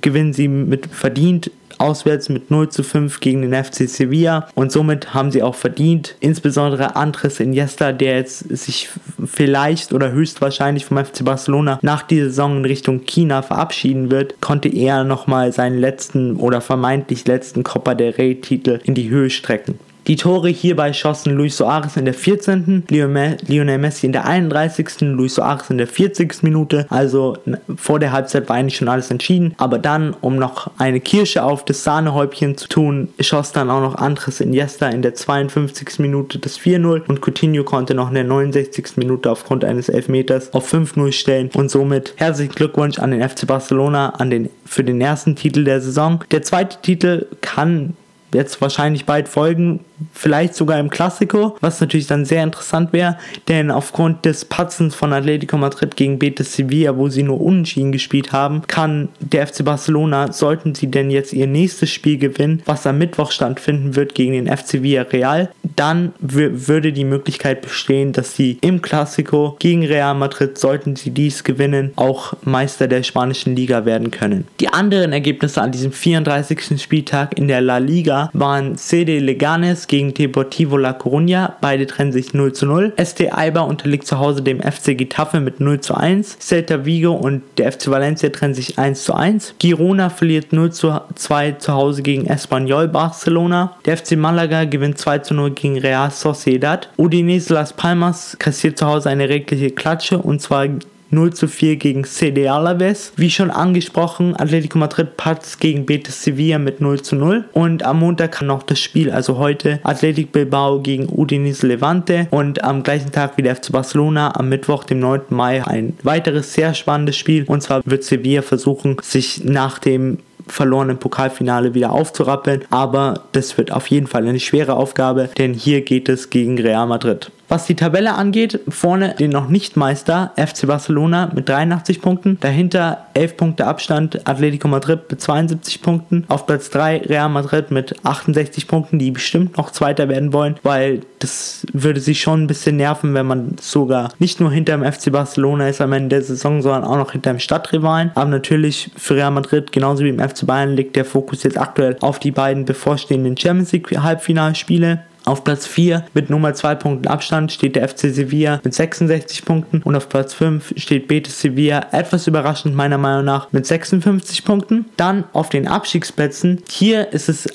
gewinnen 0.00 0.32
sie 0.32 0.48
mit 0.48 0.88
verdient 0.88 1.52
auswärts 1.78 2.28
mit 2.28 2.50
0 2.50 2.68
zu 2.68 2.82
5 2.82 3.20
gegen 3.20 3.42
den 3.42 3.64
FC 3.64 3.88
Sevilla 3.88 4.48
und 4.54 4.72
somit 4.72 5.14
haben 5.14 5.30
sie 5.30 5.42
auch 5.42 5.54
verdient, 5.54 6.16
insbesondere 6.20 6.96
Andres 6.96 7.40
Iniesta, 7.40 7.92
der 7.92 8.16
jetzt 8.16 8.40
sich 8.56 8.88
vielleicht 9.24 9.92
oder 9.92 10.12
höchstwahrscheinlich 10.12 10.84
vom 10.84 11.04
FC 11.04 11.24
Barcelona 11.24 11.78
nach 11.82 12.02
dieser 12.02 12.26
Saison 12.26 12.58
in 12.58 12.64
Richtung 12.64 13.04
China 13.04 13.42
verabschieden 13.42 14.10
wird, 14.10 14.40
konnte 14.40 14.68
er 14.68 15.04
nochmal 15.04 15.52
seinen 15.52 15.78
letzten 15.78 16.36
oder 16.36 16.60
vermeintlich 16.60 17.26
letzten 17.26 17.62
Copa 17.62 17.94
del 17.94 18.12
Rey 18.12 18.40
Titel 18.40 18.80
in 18.84 18.94
die 18.94 19.08
Höhe 19.08 19.30
strecken. 19.30 19.78
Die 20.08 20.16
Tore 20.16 20.48
hierbei 20.48 20.94
schossen 20.94 21.34
Luis 21.34 21.58
Soares 21.58 21.98
in 21.98 22.06
der 22.06 22.14
14., 22.14 22.84
Lionel 22.88 23.78
Messi 23.78 24.06
in 24.06 24.12
der 24.12 24.24
31., 24.24 25.02
Luis 25.02 25.34
Soares 25.34 25.68
in 25.68 25.76
der 25.76 25.86
40. 25.86 26.42
Minute. 26.42 26.86
Also 26.88 27.36
vor 27.76 27.98
der 27.98 28.10
Halbzeit 28.12 28.48
war 28.48 28.56
eigentlich 28.56 28.76
schon 28.76 28.88
alles 28.88 29.10
entschieden. 29.10 29.54
Aber 29.58 29.78
dann, 29.78 30.16
um 30.22 30.36
noch 30.36 30.70
eine 30.78 31.00
Kirsche 31.00 31.44
auf 31.44 31.62
das 31.62 31.84
Sahnehäubchen 31.84 32.56
zu 32.56 32.68
tun, 32.68 33.10
schoss 33.20 33.52
dann 33.52 33.68
auch 33.68 33.82
noch 33.82 33.96
Andres 33.96 34.40
Iniesta 34.40 34.88
in 34.88 35.02
der 35.02 35.14
52. 35.14 35.98
Minute 35.98 36.38
das 36.38 36.58
4-0 36.58 37.06
und 37.06 37.20
Coutinho 37.20 37.62
konnte 37.64 37.92
noch 37.92 38.08
in 38.08 38.14
der 38.14 38.24
69. 38.24 38.96
Minute 38.96 39.30
aufgrund 39.30 39.62
eines 39.62 39.90
Elfmeters 39.90 40.54
auf 40.54 40.72
5-0 40.72 41.12
stellen 41.12 41.50
und 41.52 41.70
somit 41.70 42.14
herzlichen 42.16 42.54
Glückwunsch 42.54 42.98
an 42.98 43.10
den 43.10 43.28
FC 43.28 43.46
Barcelona 43.46 44.08
an 44.10 44.30
den, 44.30 44.48
für 44.64 44.84
den 44.84 45.02
ersten 45.02 45.36
Titel 45.36 45.64
der 45.64 45.82
Saison. 45.82 46.24
Der 46.30 46.40
zweite 46.40 46.80
Titel 46.80 47.26
kann 47.42 47.94
jetzt 48.32 48.60
wahrscheinlich 48.60 49.04
bald 49.04 49.28
folgen, 49.28 49.80
vielleicht 50.12 50.54
sogar 50.54 50.78
im 50.78 50.90
Klassiko, 50.90 51.56
was 51.60 51.80
natürlich 51.80 52.06
dann 52.06 52.24
sehr 52.24 52.42
interessant 52.42 52.92
wäre, 52.92 53.18
denn 53.48 53.70
aufgrund 53.70 54.24
des 54.24 54.44
Patzens 54.44 54.94
von 54.94 55.12
Atletico 55.12 55.56
Madrid 55.56 55.96
gegen 55.96 56.18
Betis 56.18 56.54
Sevilla, 56.54 56.96
wo 56.96 57.08
sie 57.08 57.22
nur 57.22 57.40
unentschieden 57.40 57.92
gespielt 57.92 58.32
haben, 58.32 58.62
kann 58.66 59.08
der 59.20 59.46
FC 59.46 59.64
Barcelona, 59.64 60.32
sollten 60.32 60.74
sie 60.74 60.88
denn 60.90 61.10
jetzt 61.10 61.32
ihr 61.32 61.46
nächstes 61.46 61.90
Spiel 61.90 62.18
gewinnen, 62.18 62.62
was 62.66 62.86
am 62.86 62.98
Mittwoch 62.98 63.32
stattfinden 63.32 63.96
wird 63.96 64.14
gegen 64.14 64.32
den 64.32 64.46
FC 64.46 64.82
Villarreal, 64.82 65.50
dann 65.76 66.12
würde 66.20 66.92
die 66.92 67.04
Möglichkeit 67.04 67.62
bestehen, 67.62 68.12
dass 68.12 68.36
sie 68.36 68.58
im 68.60 68.82
Klassiko 68.82 69.56
gegen 69.58 69.84
Real 69.84 70.14
Madrid, 70.14 70.58
sollten 70.58 70.96
sie 70.96 71.10
dies 71.10 71.44
gewinnen, 71.44 71.92
auch 71.96 72.34
Meister 72.42 72.88
der 72.88 73.02
spanischen 73.02 73.56
Liga 73.56 73.84
werden 73.84 74.10
können. 74.10 74.46
Die 74.60 74.68
anderen 74.68 75.12
Ergebnisse 75.12 75.60
an 75.62 75.72
diesem 75.72 75.92
34. 75.92 76.80
Spieltag 76.80 77.38
in 77.38 77.48
der 77.48 77.60
La 77.60 77.78
Liga 77.78 78.17
waren 78.32 78.76
CD 78.76 79.18
Leganes 79.18 79.86
gegen 79.86 80.14
Deportivo 80.14 80.76
La 80.76 80.92
Coruña. 80.92 81.52
Beide 81.60 81.86
trennen 81.86 82.12
sich 82.12 82.34
0 82.34 82.52
zu 82.52 82.66
0. 82.66 82.92
ST 82.96 83.32
Alba 83.32 83.60
unterliegt 83.60 84.06
zu 84.06 84.18
Hause 84.18 84.42
dem 84.42 84.60
FC 84.60 84.96
Getafe 84.96 85.40
mit 85.40 85.60
0 85.60 85.80
zu 85.80 85.94
1. 85.94 86.38
Celta 86.40 86.84
Vigo 86.84 87.12
und 87.12 87.42
der 87.56 87.72
FC 87.72 87.88
Valencia 87.88 88.28
trennen 88.30 88.54
sich 88.54 88.78
1 88.78 89.04
zu 89.04 89.14
1. 89.14 89.54
Girona 89.58 90.10
verliert 90.10 90.52
0 90.52 90.72
zu 90.72 91.00
2 91.14 91.52
zu 91.52 91.72
Hause 91.72 92.02
gegen 92.02 92.26
Espanyol 92.26 92.88
Barcelona. 92.88 93.76
Der 93.84 93.96
FC 93.96 94.16
Malaga 94.16 94.64
gewinnt 94.64 94.98
2 94.98 95.18
zu 95.20 95.34
0 95.34 95.50
gegen 95.52 95.78
Real 95.78 96.10
Sociedad. 96.10 96.88
Udinese 96.96 97.54
Las 97.54 97.72
Palmas 97.72 98.36
kassiert 98.38 98.78
zu 98.78 98.86
Hause 98.86 99.10
eine 99.10 99.28
regliche 99.28 99.70
Klatsche 99.70 100.18
und 100.18 100.40
zwar 100.40 100.66
0 101.10 101.32
zu 101.32 101.48
4 101.48 101.76
gegen 101.76 102.04
CD 102.04 102.48
Alaves. 102.48 103.12
Wie 103.16 103.30
schon 103.30 103.50
angesprochen, 103.50 104.34
Atletico 104.38 104.78
Madrid 104.78 105.16
patzt 105.16 105.60
gegen 105.60 105.86
Betis 105.86 106.22
Sevilla 106.22 106.58
mit 106.58 106.80
0 106.80 107.02
zu 107.02 107.16
0. 107.16 107.44
Und 107.52 107.82
am 107.82 108.00
Montag 108.00 108.32
kann 108.32 108.46
noch 108.46 108.62
das 108.62 108.80
Spiel, 108.80 109.10
also 109.10 109.38
heute, 109.38 109.80
Athletic 109.82 110.32
Bilbao 110.32 110.80
gegen 110.80 111.08
Udinese 111.08 111.66
Levante. 111.66 112.28
Und 112.30 112.64
am 112.64 112.82
gleichen 112.82 113.12
Tag 113.12 113.36
wie 113.36 113.42
der 113.42 113.56
FC 113.56 113.72
Barcelona 113.72 114.34
am 114.36 114.48
Mittwoch, 114.48 114.84
dem 114.84 115.00
9. 115.00 115.22
Mai, 115.30 115.66
ein 115.66 115.96
weiteres 116.02 116.54
sehr 116.54 116.74
spannendes 116.74 117.16
Spiel. 117.16 117.44
Und 117.46 117.62
zwar 117.62 117.82
wird 117.84 118.04
Sevilla 118.04 118.42
versuchen, 118.42 118.96
sich 119.02 119.44
nach 119.44 119.78
dem 119.78 120.18
verlorenen 120.46 120.98
Pokalfinale 120.98 121.74
wieder 121.74 121.92
aufzurappeln. 121.92 122.64
Aber 122.70 123.24
das 123.32 123.56
wird 123.58 123.72
auf 123.72 123.86
jeden 123.88 124.06
Fall 124.06 124.26
eine 124.26 124.40
schwere 124.40 124.74
Aufgabe, 124.74 125.30
denn 125.38 125.54
hier 125.54 125.82
geht 125.82 126.08
es 126.08 126.30
gegen 126.30 126.58
Real 126.58 126.86
Madrid. 126.86 127.30
Was 127.48 127.64
die 127.64 127.76
Tabelle 127.76 128.14
angeht, 128.14 128.60
vorne 128.68 129.14
den 129.18 129.30
noch 129.30 129.48
nicht 129.48 129.76
Meister 129.76 130.32
FC 130.36 130.66
Barcelona 130.66 131.30
mit 131.34 131.48
83 131.48 132.02
Punkten, 132.02 132.36
dahinter 132.40 133.06
11 133.14 133.36
Punkte 133.38 133.66
Abstand 133.66 134.28
Atletico 134.28 134.68
Madrid 134.68 135.00
mit 135.10 135.20
72 135.20 135.80
Punkten, 135.80 136.24
auf 136.28 136.46
Platz 136.46 136.68
3 136.68 137.02
Real 137.06 137.30
Madrid 137.30 137.70
mit 137.70 137.96
68 138.04 138.68
Punkten, 138.68 138.98
die 138.98 139.10
bestimmt 139.10 139.56
noch 139.56 139.70
Zweiter 139.70 140.10
werden 140.10 140.34
wollen, 140.34 140.56
weil 140.62 141.00
das 141.20 141.66
würde 141.72 142.00
sich 142.00 142.20
schon 142.20 142.44
ein 142.44 142.46
bisschen 142.46 142.76
nerven, 142.76 143.14
wenn 143.14 143.26
man 143.26 143.56
sogar 143.60 144.12
nicht 144.18 144.40
nur 144.40 144.52
hinter 144.52 144.76
dem 144.76 144.84
FC 144.84 145.10
Barcelona 145.10 145.68
ist 145.68 145.80
am 145.80 145.92
Ende 145.94 146.16
der 146.16 146.22
Saison, 146.22 146.60
sondern 146.60 146.84
auch 146.84 146.96
noch 146.96 147.12
hinter 147.12 147.30
dem 147.30 147.40
Stadtrivalen. 147.40 148.10
Aber 148.14 148.28
natürlich 148.28 148.90
für 148.96 149.16
Real 149.16 149.30
Madrid 149.30 149.72
genauso 149.72 150.04
wie 150.04 150.10
im 150.10 150.20
FC 150.20 150.46
Bayern 150.46 150.76
liegt 150.76 150.96
der 150.96 151.04
Fokus 151.06 151.44
jetzt 151.44 151.58
aktuell 151.58 151.96
auf 152.00 152.18
die 152.18 152.30
beiden 152.30 152.66
bevorstehenden 152.66 153.36
Champions 153.36 153.72
League 153.72 153.90
Halbfinalspiele. 153.98 155.00
Auf 155.28 155.44
Platz 155.44 155.66
4 155.66 156.06
mit 156.14 156.30
Nummer 156.30 156.54
2 156.54 156.74
Punkten 156.76 157.06
Abstand 157.06 157.52
steht 157.52 157.76
der 157.76 157.86
FC 157.86 158.08
Sevilla 158.08 158.62
mit 158.64 158.72
66 158.72 159.44
Punkten 159.44 159.82
und 159.82 159.94
auf 159.94 160.08
Platz 160.08 160.32
5 160.32 160.72
steht 160.78 161.06
Betis 161.06 161.42
Sevilla, 161.42 161.84
etwas 161.92 162.26
überraschend 162.26 162.74
meiner 162.74 162.96
Meinung 162.96 163.26
nach, 163.26 163.52
mit 163.52 163.66
56 163.66 164.42
Punkten. 164.46 164.86
Dann 164.96 165.24
auf 165.34 165.50
den 165.50 165.68
Abstiegsplätzen. 165.68 166.62
Hier 166.70 167.12
ist 167.12 167.28
es 167.28 167.46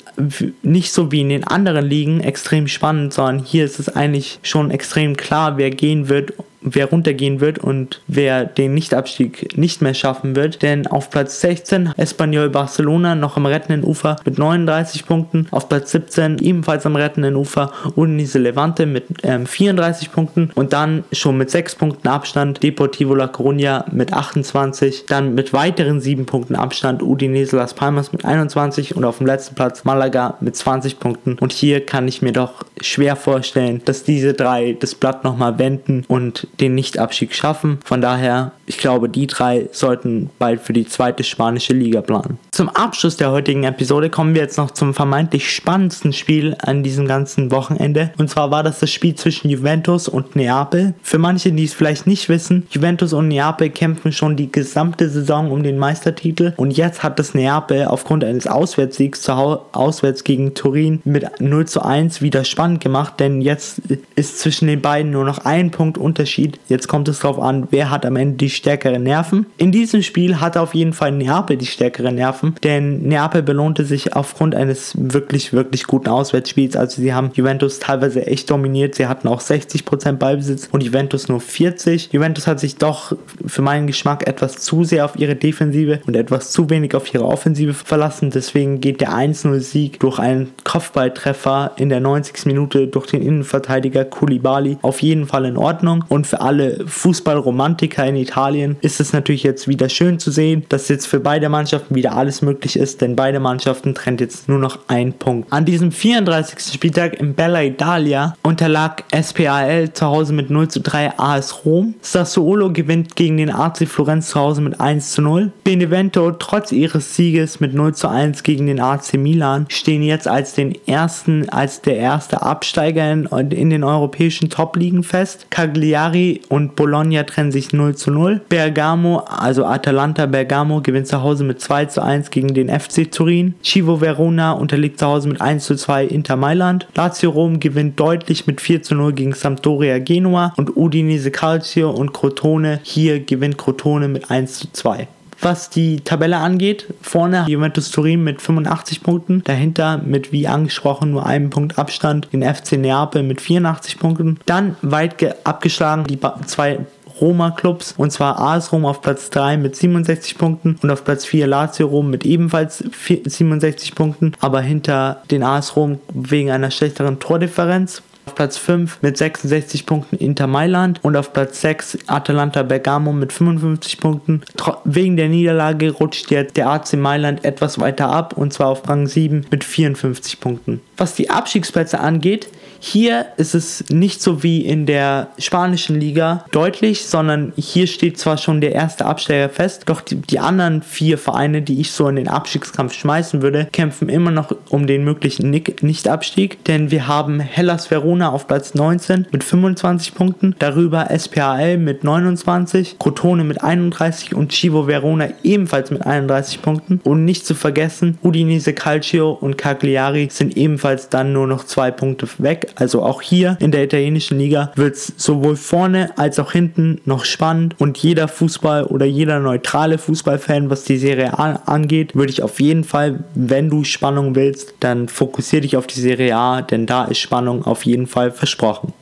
nicht 0.62 0.92
so 0.92 1.10
wie 1.10 1.22
in 1.22 1.30
den 1.30 1.42
anderen 1.42 1.84
Ligen 1.84 2.20
extrem 2.20 2.68
spannend, 2.68 3.12
sondern 3.12 3.40
hier 3.40 3.64
ist 3.64 3.80
es 3.80 3.88
eigentlich 3.88 4.38
schon 4.44 4.70
extrem 4.70 5.16
klar, 5.16 5.56
wer 5.56 5.70
gehen 5.70 6.08
wird 6.08 6.32
wer 6.64 6.86
runtergehen 6.86 7.40
wird 7.40 7.58
und 7.58 8.00
wer 8.08 8.44
den 8.44 8.74
Nichtabstieg 8.74 9.56
nicht 9.56 9.82
mehr 9.82 9.94
schaffen 9.94 10.34
wird. 10.34 10.62
Denn 10.62 10.86
auf 10.86 11.10
Platz 11.10 11.40
16 11.40 11.92
Espanyol 11.96 12.50
Barcelona 12.50 13.14
noch 13.14 13.36
am 13.36 13.46
rettenden 13.46 13.84
Ufer 13.84 14.16
mit 14.24 14.38
39 14.38 15.06
Punkten. 15.06 15.46
Auf 15.50 15.68
Platz 15.68 15.92
17 15.92 16.38
ebenfalls 16.38 16.86
am 16.86 16.96
rettenden 16.96 17.36
Ufer 17.36 17.72
Udinese 17.94 18.38
Levante 18.38 18.86
mit 18.86 19.04
ähm, 19.22 19.46
34 19.46 20.10
Punkten. 20.10 20.50
Und 20.54 20.72
dann 20.72 21.04
schon 21.12 21.36
mit 21.36 21.50
6 21.50 21.76
Punkten 21.76 22.08
Abstand 22.08 22.62
Deportivo 22.62 23.14
La 23.14 23.26
Coruña 23.26 23.84
mit 23.92 24.12
28. 24.12 25.04
Dann 25.06 25.34
mit 25.34 25.52
weiteren 25.52 26.00
7 26.00 26.26
Punkten 26.26 26.56
Abstand 26.56 27.02
Udinese 27.02 27.56
Las 27.56 27.74
Palmas 27.74 28.12
mit 28.12 28.24
21. 28.24 28.96
Und 28.96 29.04
auf 29.04 29.18
dem 29.18 29.26
letzten 29.26 29.54
Platz 29.54 29.84
Malaga 29.84 30.38
mit 30.40 30.56
20 30.56 30.98
Punkten. 30.98 31.36
Und 31.40 31.52
hier 31.52 31.84
kann 31.84 32.08
ich 32.08 32.22
mir 32.22 32.32
doch 32.32 32.64
schwer 32.80 33.16
vorstellen, 33.16 33.82
dass 33.84 34.04
diese 34.04 34.32
drei 34.32 34.76
das 34.78 34.94
Blatt 34.94 35.24
nochmal 35.24 35.58
wenden 35.58 36.04
und 36.08 36.46
den 36.60 36.74
Nichtabstieg 36.74 37.34
schaffen. 37.34 37.78
Von 37.84 38.00
daher, 38.00 38.52
ich 38.66 38.78
glaube, 38.78 39.08
die 39.08 39.26
drei 39.26 39.68
sollten 39.72 40.30
bald 40.38 40.60
für 40.60 40.72
die 40.72 40.86
zweite 40.86 41.24
spanische 41.24 41.72
Liga 41.72 42.00
planen. 42.00 42.38
Zum 42.52 42.68
Abschluss 42.68 43.16
der 43.16 43.30
heutigen 43.30 43.64
Episode 43.64 44.10
kommen 44.10 44.34
wir 44.34 44.42
jetzt 44.42 44.58
noch 44.58 44.70
zum 44.70 44.94
vermeintlich 44.94 45.50
spannendsten 45.50 46.12
Spiel 46.12 46.56
an 46.60 46.82
diesem 46.82 47.06
ganzen 47.06 47.50
Wochenende. 47.50 48.12
Und 48.18 48.30
zwar 48.30 48.50
war 48.50 48.62
das 48.62 48.78
das 48.78 48.90
Spiel 48.90 49.14
zwischen 49.14 49.50
Juventus 49.50 50.08
und 50.08 50.36
Neapel. 50.36 50.94
Für 51.02 51.18
manche, 51.18 51.52
die 51.52 51.64
es 51.64 51.74
vielleicht 51.74 52.06
nicht 52.06 52.28
wissen, 52.28 52.66
Juventus 52.70 53.12
und 53.12 53.28
Neapel 53.28 53.70
kämpfen 53.70 54.12
schon 54.12 54.36
die 54.36 54.50
gesamte 54.50 55.08
Saison 55.08 55.50
um 55.50 55.62
den 55.62 55.78
Meistertitel. 55.78 56.52
Und 56.56 56.76
jetzt 56.76 57.02
hat 57.02 57.18
das 57.18 57.34
Neapel 57.34 57.86
aufgrund 57.86 58.24
eines 58.24 58.46
Auswärtssiegs 58.46 59.22
zu 59.22 59.32
auswärts 59.34 60.24
gegen 60.24 60.54
Turin 60.54 61.00
mit 61.04 61.40
0 61.40 61.66
zu 61.66 61.82
1 61.82 62.22
wieder 62.22 62.44
spannend 62.44 62.80
gemacht. 62.80 63.18
Denn 63.18 63.40
jetzt 63.40 63.82
ist 64.16 64.38
zwischen 64.38 64.68
den 64.68 64.80
beiden 64.80 65.10
nur 65.10 65.24
noch 65.24 65.44
ein 65.44 65.70
Punkt 65.70 65.98
Unterschied 65.98 66.43
Unterschied. 66.44 66.60
Jetzt 66.68 66.88
kommt 66.88 67.08
es 67.08 67.20
darauf 67.20 67.38
an, 67.38 67.68
wer 67.70 67.90
hat 67.90 68.06
am 68.06 68.16
Ende 68.16 68.36
die 68.36 68.50
stärkeren 68.50 69.02
Nerven. 69.02 69.46
In 69.56 69.72
diesem 69.72 70.02
Spiel 70.02 70.40
hatte 70.40 70.60
auf 70.60 70.74
jeden 70.74 70.92
Fall 70.92 71.12
Neapel 71.12 71.56
die 71.56 71.66
stärkeren 71.66 72.14
Nerven, 72.14 72.54
denn 72.62 73.02
Neapel 73.02 73.42
belohnte 73.42 73.84
sich 73.84 74.14
aufgrund 74.14 74.54
eines 74.54 74.94
wirklich, 74.96 75.52
wirklich 75.52 75.86
guten 75.86 76.08
Auswärtsspiels. 76.08 76.76
Also 76.76 77.00
sie 77.02 77.12
haben 77.12 77.30
Juventus 77.34 77.78
teilweise 77.78 78.26
echt 78.26 78.50
dominiert. 78.50 78.94
Sie 78.94 79.06
hatten 79.06 79.28
auch 79.28 79.40
60% 79.40 80.12
Ballbesitz 80.12 80.68
und 80.70 80.82
Juventus 80.82 81.28
nur 81.28 81.40
40. 81.40 82.10
Juventus 82.12 82.46
hat 82.46 82.60
sich 82.60 82.76
doch 82.76 83.16
für 83.46 83.62
meinen 83.62 83.86
Geschmack 83.86 84.26
etwas 84.26 84.56
zu 84.56 84.84
sehr 84.84 85.04
auf 85.04 85.16
ihre 85.16 85.36
Defensive 85.36 86.00
und 86.06 86.16
etwas 86.16 86.50
zu 86.50 86.70
wenig 86.70 86.94
auf 86.94 87.12
ihre 87.12 87.24
Offensive 87.24 87.74
verlassen. 87.74 88.30
Deswegen 88.30 88.80
geht 88.80 89.00
der 89.00 89.12
1-0-Sieg 89.12 90.00
durch 90.00 90.18
einen 90.18 90.52
Kopfballtreffer 90.64 91.72
in 91.76 91.88
der 91.88 92.00
90. 92.00 92.46
Minute 92.46 92.86
durch 92.88 93.06
den 93.06 93.22
Innenverteidiger 93.22 94.04
Koulibaly 94.04 94.78
auf 94.82 95.02
jeden 95.02 95.26
Fall 95.26 95.44
in 95.44 95.56
Ordnung. 95.56 96.04
Und 96.08 96.26
für 96.34 96.40
alle 96.40 96.84
Fußballromantiker 96.88 98.04
in 98.08 98.16
Italien 98.16 98.76
ist 98.80 98.98
es 98.98 99.12
natürlich 99.12 99.44
jetzt 99.44 99.68
wieder 99.68 99.88
schön 99.88 100.18
zu 100.18 100.32
sehen, 100.32 100.64
dass 100.68 100.88
jetzt 100.88 101.06
für 101.06 101.20
beide 101.20 101.48
Mannschaften 101.48 101.94
wieder 101.94 102.16
alles 102.16 102.42
möglich 102.42 102.76
ist, 102.76 103.02
denn 103.02 103.14
beide 103.14 103.38
Mannschaften 103.38 103.94
trennt 103.94 104.20
jetzt 104.20 104.48
nur 104.48 104.58
noch 104.58 104.80
ein 104.88 105.12
Punkt. 105.12 105.52
An 105.52 105.64
diesem 105.64 105.92
34. 105.92 106.74
Spieltag 106.74 107.20
in 107.20 107.34
Bella 107.34 107.62
Italia 107.62 108.36
unterlag 108.42 109.04
SPAL 109.14 109.92
zu 109.92 110.06
Hause 110.06 110.32
mit 110.32 110.50
0 110.50 110.66
zu 110.66 110.80
3 110.80 111.20
AS 111.20 111.64
Rom. 111.64 111.94
Sassuolo 112.00 112.72
gewinnt 112.72 113.14
gegen 113.14 113.36
den 113.36 113.50
AC 113.50 113.86
Florenz 113.86 114.30
zu 114.30 114.40
Hause 114.40 114.60
mit 114.60 114.80
1 114.80 115.12
zu 115.12 115.22
0. 115.22 115.52
Benevento 115.62 116.32
trotz 116.32 116.72
ihres 116.72 117.14
Sieges 117.14 117.60
mit 117.60 117.74
0 117.74 117.94
zu 117.94 118.08
1 118.08 118.42
gegen 118.42 118.66
den 118.66 118.80
AC 118.80 119.14
Milan 119.14 119.66
stehen 119.68 120.02
jetzt 120.02 120.26
als 120.26 120.54
den 120.54 120.74
ersten, 120.88 121.48
als 121.48 121.80
der 121.80 121.96
erste 121.96 122.42
Absteiger 122.42 123.12
in, 123.12 123.26
in 123.52 123.70
den 123.70 123.84
europäischen 123.84 124.50
Top-Ligen 124.50 125.04
fest. 125.04 125.46
Cagliari 125.50 126.23
und 126.48 126.76
Bologna 126.76 127.22
trennen 127.24 127.52
sich 127.52 127.72
0 127.72 127.94
zu 127.96 128.10
0. 128.10 128.40
Bergamo, 128.48 129.18
also 129.18 129.64
Atalanta 129.64 130.26
Bergamo, 130.26 130.80
gewinnt 130.80 131.06
zu 131.06 131.22
Hause 131.22 131.44
mit 131.44 131.60
2 131.60 131.86
zu 131.86 132.02
1 132.02 132.30
gegen 132.30 132.54
den 132.54 132.68
FC 132.68 133.10
Turin. 133.10 133.54
Chivo 133.62 134.00
Verona 134.00 134.52
unterliegt 134.52 134.98
zu 134.98 135.06
Hause 135.06 135.28
mit 135.28 135.40
1 135.40 135.64
zu 135.64 135.76
2 135.76 136.04
Inter 136.06 136.36
Mailand. 136.36 136.86
Lazio 136.94 137.30
Rom 137.30 137.60
gewinnt 137.60 137.98
deutlich 137.98 138.46
mit 138.46 138.60
4 138.60 138.82
zu 138.82 138.94
0 138.94 139.12
gegen 139.12 139.32
Sampdoria 139.32 139.98
Genua 139.98 140.52
und 140.56 140.76
Udinese 140.76 141.30
Calcio 141.30 141.90
und 141.90 142.12
Crotone. 142.12 142.80
Hier 142.82 143.20
gewinnt 143.20 143.58
Crotone 143.58 144.08
mit 144.08 144.30
1 144.30 144.58
zu 144.58 144.72
2 144.72 145.08
was 145.44 145.70
die 145.70 146.00
Tabelle 146.00 146.38
angeht. 146.38 146.86
Vorne 147.02 147.44
Juventus 147.46 147.90
Turin 147.90 148.24
mit 148.24 148.40
85 148.40 149.02
Punkten, 149.02 149.42
dahinter 149.44 149.98
mit 149.98 150.32
wie 150.32 150.48
angesprochen 150.48 151.10
nur 151.10 151.26
einem 151.26 151.50
Punkt 151.50 151.78
Abstand 151.78 152.28
den 152.32 152.42
FC 152.42 152.72
Neapel 152.72 153.22
mit 153.22 153.40
84 153.40 153.98
Punkten. 153.98 154.38
Dann 154.46 154.76
weit 154.82 155.46
abgeschlagen 155.46 156.04
die 156.04 156.18
zwei 156.46 156.80
Roma-Clubs 157.20 157.94
und 157.96 158.10
zwar 158.10 158.40
AS 158.40 158.72
Rom 158.72 158.84
auf 158.84 159.00
Platz 159.00 159.30
3 159.30 159.56
mit 159.56 159.76
67 159.76 160.36
Punkten 160.36 160.78
und 160.82 160.90
auf 160.90 161.04
Platz 161.04 161.24
4 161.24 161.46
Lazio 161.46 161.86
Rom 161.86 162.10
mit 162.10 162.26
ebenfalls 162.26 162.78
67 162.78 163.94
Punkten, 163.94 164.32
aber 164.40 164.60
hinter 164.60 165.22
den 165.30 165.42
AS 165.42 165.76
Rom 165.76 166.00
wegen 166.12 166.50
einer 166.50 166.70
schlechteren 166.70 167.20
Tordifferenz. 167.20 168.02
Auf 168.26 168.34
Platz 168.34 168.56
5 168.56 169.02
mit 169.02 169.18
66 169.18 169.84
Punkten 169.84 170.16
Inter 170.16 170.46
Mailand 170.46 170.98
und 171.02 171.16
auf 171.16 171.32
Platz 171.32 171.60
6 171.60 171.98
Atalanta 172.06 172.62
Bergamo 172.62 173.12
mit 173.12 173.32
55 173.32 174.00
Punkten. 174.00 174.42
Wegen 174.84 175.16
der 175.16 175.28
Niederlage 175.28 175.90
rutscht 175.90 176.30
jetzt 176.30 176.56
der 176.56 176.70
AC 176.70 176.94
Mailand 176.94 177.44
etwas 177.44 177.78
weiter 177.78 178.08
ab 178.08 178.36
und 178.36 178.52
zwar 178.52 178.68
auf 178.68 178.88
Rang 178.88 179.06
7 179.06 179.46
mit 179.50 179.62
54 179.62 180.40
Punkten. 180.40 180.80
Was 180.96 181.14
die 181.14 181.28
Abstiegsplätze 181.28 182.00
angeht, 182.00 182.48
hier 182.86 183.28
ist 183.38 183.54
es 183.54 183.82
nicht 183.88 184.20
so 184.20 184.42
wie 184.42 184.60
in 184.60 184.84
der 184.84 185.28
spanischen 185.38 185.98
Liga 185.98 186.44
deutlich, 186.52 187.06
sondern 187.06 187.54
hier 187.56 187.86
steht 187.86 188.18
zwar 188.18 188.36
schon 188.36 188.60
der 188.60 188.72
erste 188.72 189.06
Absteiger 189.06 189.48
fest, 189.48 189.84
doch 189.86 190.02
die, 190.02 190.16
die 190.16 190.38
anderen 190.38 190.82
vier 190.82 191.16
Vereine, 191.16 191.62
die 191.62 191.80
ich 191.80 191.92
so 191.92 192.06
in 192.08 192.16
den 192.16 192.28
Abstiegskampf 192.28 192.92
schmeißen 192.92 193.40
würde, 193.40 193.68
kämpfen 193.72 194.10
immer 194.10 194.30
noch 194.30 194.54
um 194.68 194.86
den 194.86 195.02
möglichen 195.02 195.48
Nicht-Abstieg, 195.48 196.62
denn 196.66 196.90
wir 196.90 197.08
haben 197.08 197.40
Hellas 197.40 197.90
Verona 197.90 198.30
auf 198.30 198.46
Platz 198.46 198.74
19 198.74 199.28
mit 199.32 199.44
25 199.44 200.14
Punkten, 200.14 200.54
darüber 200.58 201.08
SPAL 201.16 201.78
mit 201.78 202.04
29, 202.04 202.98
Crotone 202.98 203.44
mit 203.44 203.64
31 203.64 204.34
und 204.34 204.52
Chivo 204.52 204.86
Verona 204.86 205.28
ebenfalls 205.42 205.90
mit 205.90 206.04
31 206.04 206.60
Punkten. 206.60 207.00
Und 207.02 207.24
nicht 207.24 207.46
zu 207.46 207.54
vergessen, 207.54 208.18
Udinese 208.22 208.74
Calcio 208.74 209.30
und 209.30 209.56
Cagliari 209.56 210.28
sind 210.30 210.58
ebenfalls 210.58 211.08
dann 211.08 211.32
nur 211.32 211.46
noch 211.46 211.64
zwei 211.64 211.90
Punkte 211.90 212.28
weg, 212.36 212.73
also 212.76 213.02
auch 213.02 213.22
hier 213.22 213.56
in 213.60 213.70
der 213.70 213.84
italienischen 213.84 214.38
Liga 214.38 214.72
wird 214.76 214.94
es 214.94 215.12
sowohl 215.16 215.56
vorne 215.56 216.16
als 216.16 216.38
auch 216.38 216.52
hinten 216.52 217.00
noch 217.04 217.24
spannend 217.24 217.76
und 217.78 217.98
jeder 217.98 218.28
Fußball 218.28 218.84
oder 218.84 219.06
jeder 219.06 219.40
neutrale 219.40 219.98
Fußballfan, 219.98 220.70
was 220.70 220.84
die 220.84 220.98
Serie 220.98 221.38
A 221.38 221.62
angeht, 221.66 222.14
würde 222.14 222.32
ich 222.32 222.42
auf 222.42 222.60
jeden 222.60 222.84
Fall, 222.84 223.24
wenn 223.34 223.70
du 223.70 223.84
Spannung 223.84 224.34
willst, 224.34 224.74
dann 224.80 225.08
fokussiere 225.08 225.62
dich 225.62 225.76
auf 225.76 225.86
die 225.86 226.00
Serie 226.00 226.36
A, 226.36 226.62
denn 226.62 226.86
da 226.86 227.04
ist 227.04 227.18
Spannung 227.18 227.64
auf 227.64 227.84
jeden 227.84 228.06
Fall 228.06 228.30
versprochen. 228.30 228.92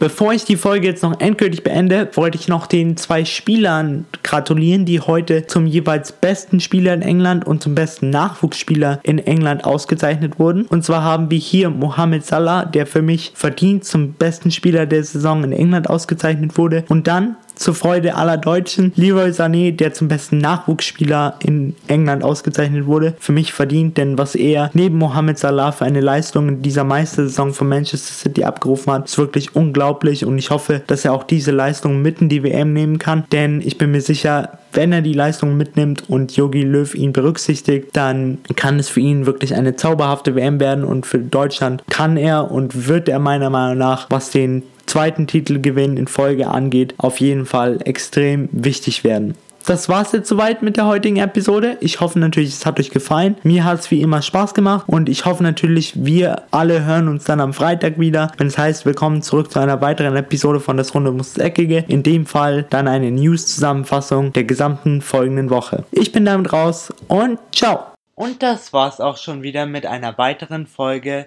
Bevor 0.00 0.32
ich 0.32 0.46
die 0.46 0.56
Folge 0.56 0.86
jetzt 0.86 1.02
noch 1.02 1.20
endgültig 1.20 1.62
beende, 1.62 2.08
wollte 2.14 2.38
ich 2.38 2.48
noch 2.48 2.66
den 2.66 2.96
zwei 2.96 3.26
Spielern 3.26 4.06
gratulieren, 4.22 4.86
die 4.86 4.98
heute 4.98 5.46
zum 5.46 5.66
jeweils 5.66 6.10
besten 6.10 6.58
Spieler 6.60 6.94
in 6.94 7.02
England 7.02 7.46
und 7.46 7.62
zum 7.62 7.74
besten 7.74 8.08
Nachwuchsspieler 8.08 9.00
in 9.02 9.18
England 9.18 9.64
ausgezeichnet 9.64 10.38
wurden. 10.38 10.62
Und 10.62 10.86
zwar 10.86 11.04
haben 11.04 11.30
wir 11.30 11.36
hier 11.38 11.68
Mohamed 11.68 12.24
Salah, 12.24 12.64
der 12.64 12.86
für 12.86 13.02
mich 13.02 13.32
verdient 13.34 13.84
zum 13.84 14.14
besten 14.14 14.50
Spieler 14.50 14.86
der 14.86 15.04
Saison 15.04 15.44
in 15.44 15.52
England 15.52 15.90
ausgezeichnet 15.90 16.56
wurde. 16.56 16.82
Und 16.88 17.06
dann 17.06 17.36
zur 17.60 17.74
Freude 17.74 18.14
aller 18.16 18.38
Deutschen. 18.38 18.92
Leroy 18.96 19.30
Sané, 19.30 19.70
der 19.70 19.92
zum 19.92 20.08
besten 20.08 20.38
Nachwuchsspieler 20.38 21.34
in 21.44 21.76
England 21.88 22.24
ausgezeichnet 22.24 22.86
wurde, 22.86 23.14
für 23.20 23.32
mich 23.32 23.52
verdient, 23.52 23.98
denn 23.98 24.16
was 24.16 24.34
er 24.34 24.70
neben 24.72 24.96
Mohamed 24.96 25.38
Salah 25.38 25.70
für 25.70 25.84
eine 25.84 26.00
Leistung 26.00 26.48
in 26.48 26.62
dieser 26.62 26.84
Meistersaison 26.84 27.52
von 27.52 27.68
Manchester 27.68 28.14
City 28.14 28.44
abgerufen 28.44 28.92
hat, 28.94 29.04
ist 29.04 29.18
wirklich 29.18 29.54
unglaublich. 29.54 30.24
Und 30.24 30.38
ich 30.38 30.50
hoffe, 30.50 30.80
dass 30.86 31.04
er 31.04 31.12
auch 31.12 31.24
diese 31.24 31.50
Leistung 31.50 32.00
mitten 32.00 32.30
die 32.30 32.42
WM 32.42 32.72
nehmen 32.72 32.98
kann, 32.98 33.24
denn 33.30 33.60
ich 33.60 33.76
bin 33.76 33.90
mir 33.90 34.00
sicher, 34.00 34.58
wenn 34.72 34.92
er 34.92 35.02
die 35.02 35.12
Leistung 35.12 35.56
mitnimmt 35.56 36.08
und 36.08 36.36
Yogi 36.36 36.62
Löw 36.62 36.94
ihn 36.94 37.12
berücksichtigt, 37.12 37.88
dann 37.92 38.38
kann 38.56 38.78
es 38.78 38.88
für 38.88 39.00
ihn 39.00 39.26
wirklich 39.26 39.54
eine 39.54 39.76
zauberhafte 39.76 40.34
WM 40.34 40.60
werden. 40.60 40.84
Und 40.84 41.06
für 41.06 41.18
Deutschland 41.18 41.82
kann 41.90 42.16
er 42.16 42.50
und 42.50 42.86
wird 42.86 43.08
er 43.08 43.18
meiner 43.18 43.50
Meinung 43.50 43.78
nach, 43.78 44.06
was 44.10 44.30
den 44.30 44.62
zweiten 44.90 45.26
Titelgewinn 45.26 45.96
in 45.96 46.08
Folge 46.08 46.48
angeht, 46.48 46.94
auf 46.98 47.20
jeden 47.20 47.46
Fall 47.46 47.78
extrem 47.84 48.48
wichtig 48.52 49.04
werden. 49.04 49.36
Das 49.66 49.88
war's 49.88 50.10
jetzt 50.12 50.28
soweit 50.28 50.62
mit 50.62 50.76
der 50.76 50.86
heutigen 50.86 51.18
Episode. 51.18 51.76
Ich 51.80 52.00
hoffe 52.00 52.18
natürlich, 52.18 52.48
es 52.48 52.66
hat 52.66 52.80
euch 52.80 52.90
gefallen. 52.90 53.36
Mir 53.44 53.64
hat 53.64 53.80
es 53.80 53.90
wie 53.90 54.00
immer 54.00 54.20
Spaß 54.20 54.54
gemacht 54.54 54.86
und 54.88 55.08
ich 55.08 55.26
hoffe 55.26 55.44
natürlich, 55.44 55.92
wir 56.04 56.42
alle 56.50 56.84
hören 56.84 57.08
uns 57.08 57.24
dann 57.24 57.40
am 57.40 57.52
Freitag 57.52 58.00
wieder, 58.00 58.32
wenn 58.38 58.48
es 58.48 58.58
heißt, 58.58 58.84
willkommen 58.84 59.22
zurück 59.22 59.52
zu 59.52 59.60
einer 59.60 59.80
weiteren 59.80 60.16
Episode 60.16 60.58
von 60.58 60.76
Das 60.76 60.92
Runde 60.94 61.12
muss 61.12 61.38
Eckige. 61.38 61.84
In 61.86 62.02
dem 62.02 62.26
Fall 62.26 62.66
dann 62.70 62.88
eine 62.88 63.12
News-Zusammenfassung 63.12 64.32
der 64.32 64.44
gesamten 64.44 65.02
folgenden 65.02 65.50
Woche. 65.50 65.84
Ich 65.92 66.10
bin 66.10 66.24
damit 66.24 66.52
raus 66.52 66.92
und 67.06 67.38
ciao. 67.52 67.84
Und 68.16 68.42
das 68.42 68.72
war's 68.72 69.00
auch 69.00 69.18
schon 69.18 69.42
wieder 69.42 69.66
mit 69.66 69.86
einer 69.86 70.18
weiteren 70.18 70.66
Folge 70.66 71.26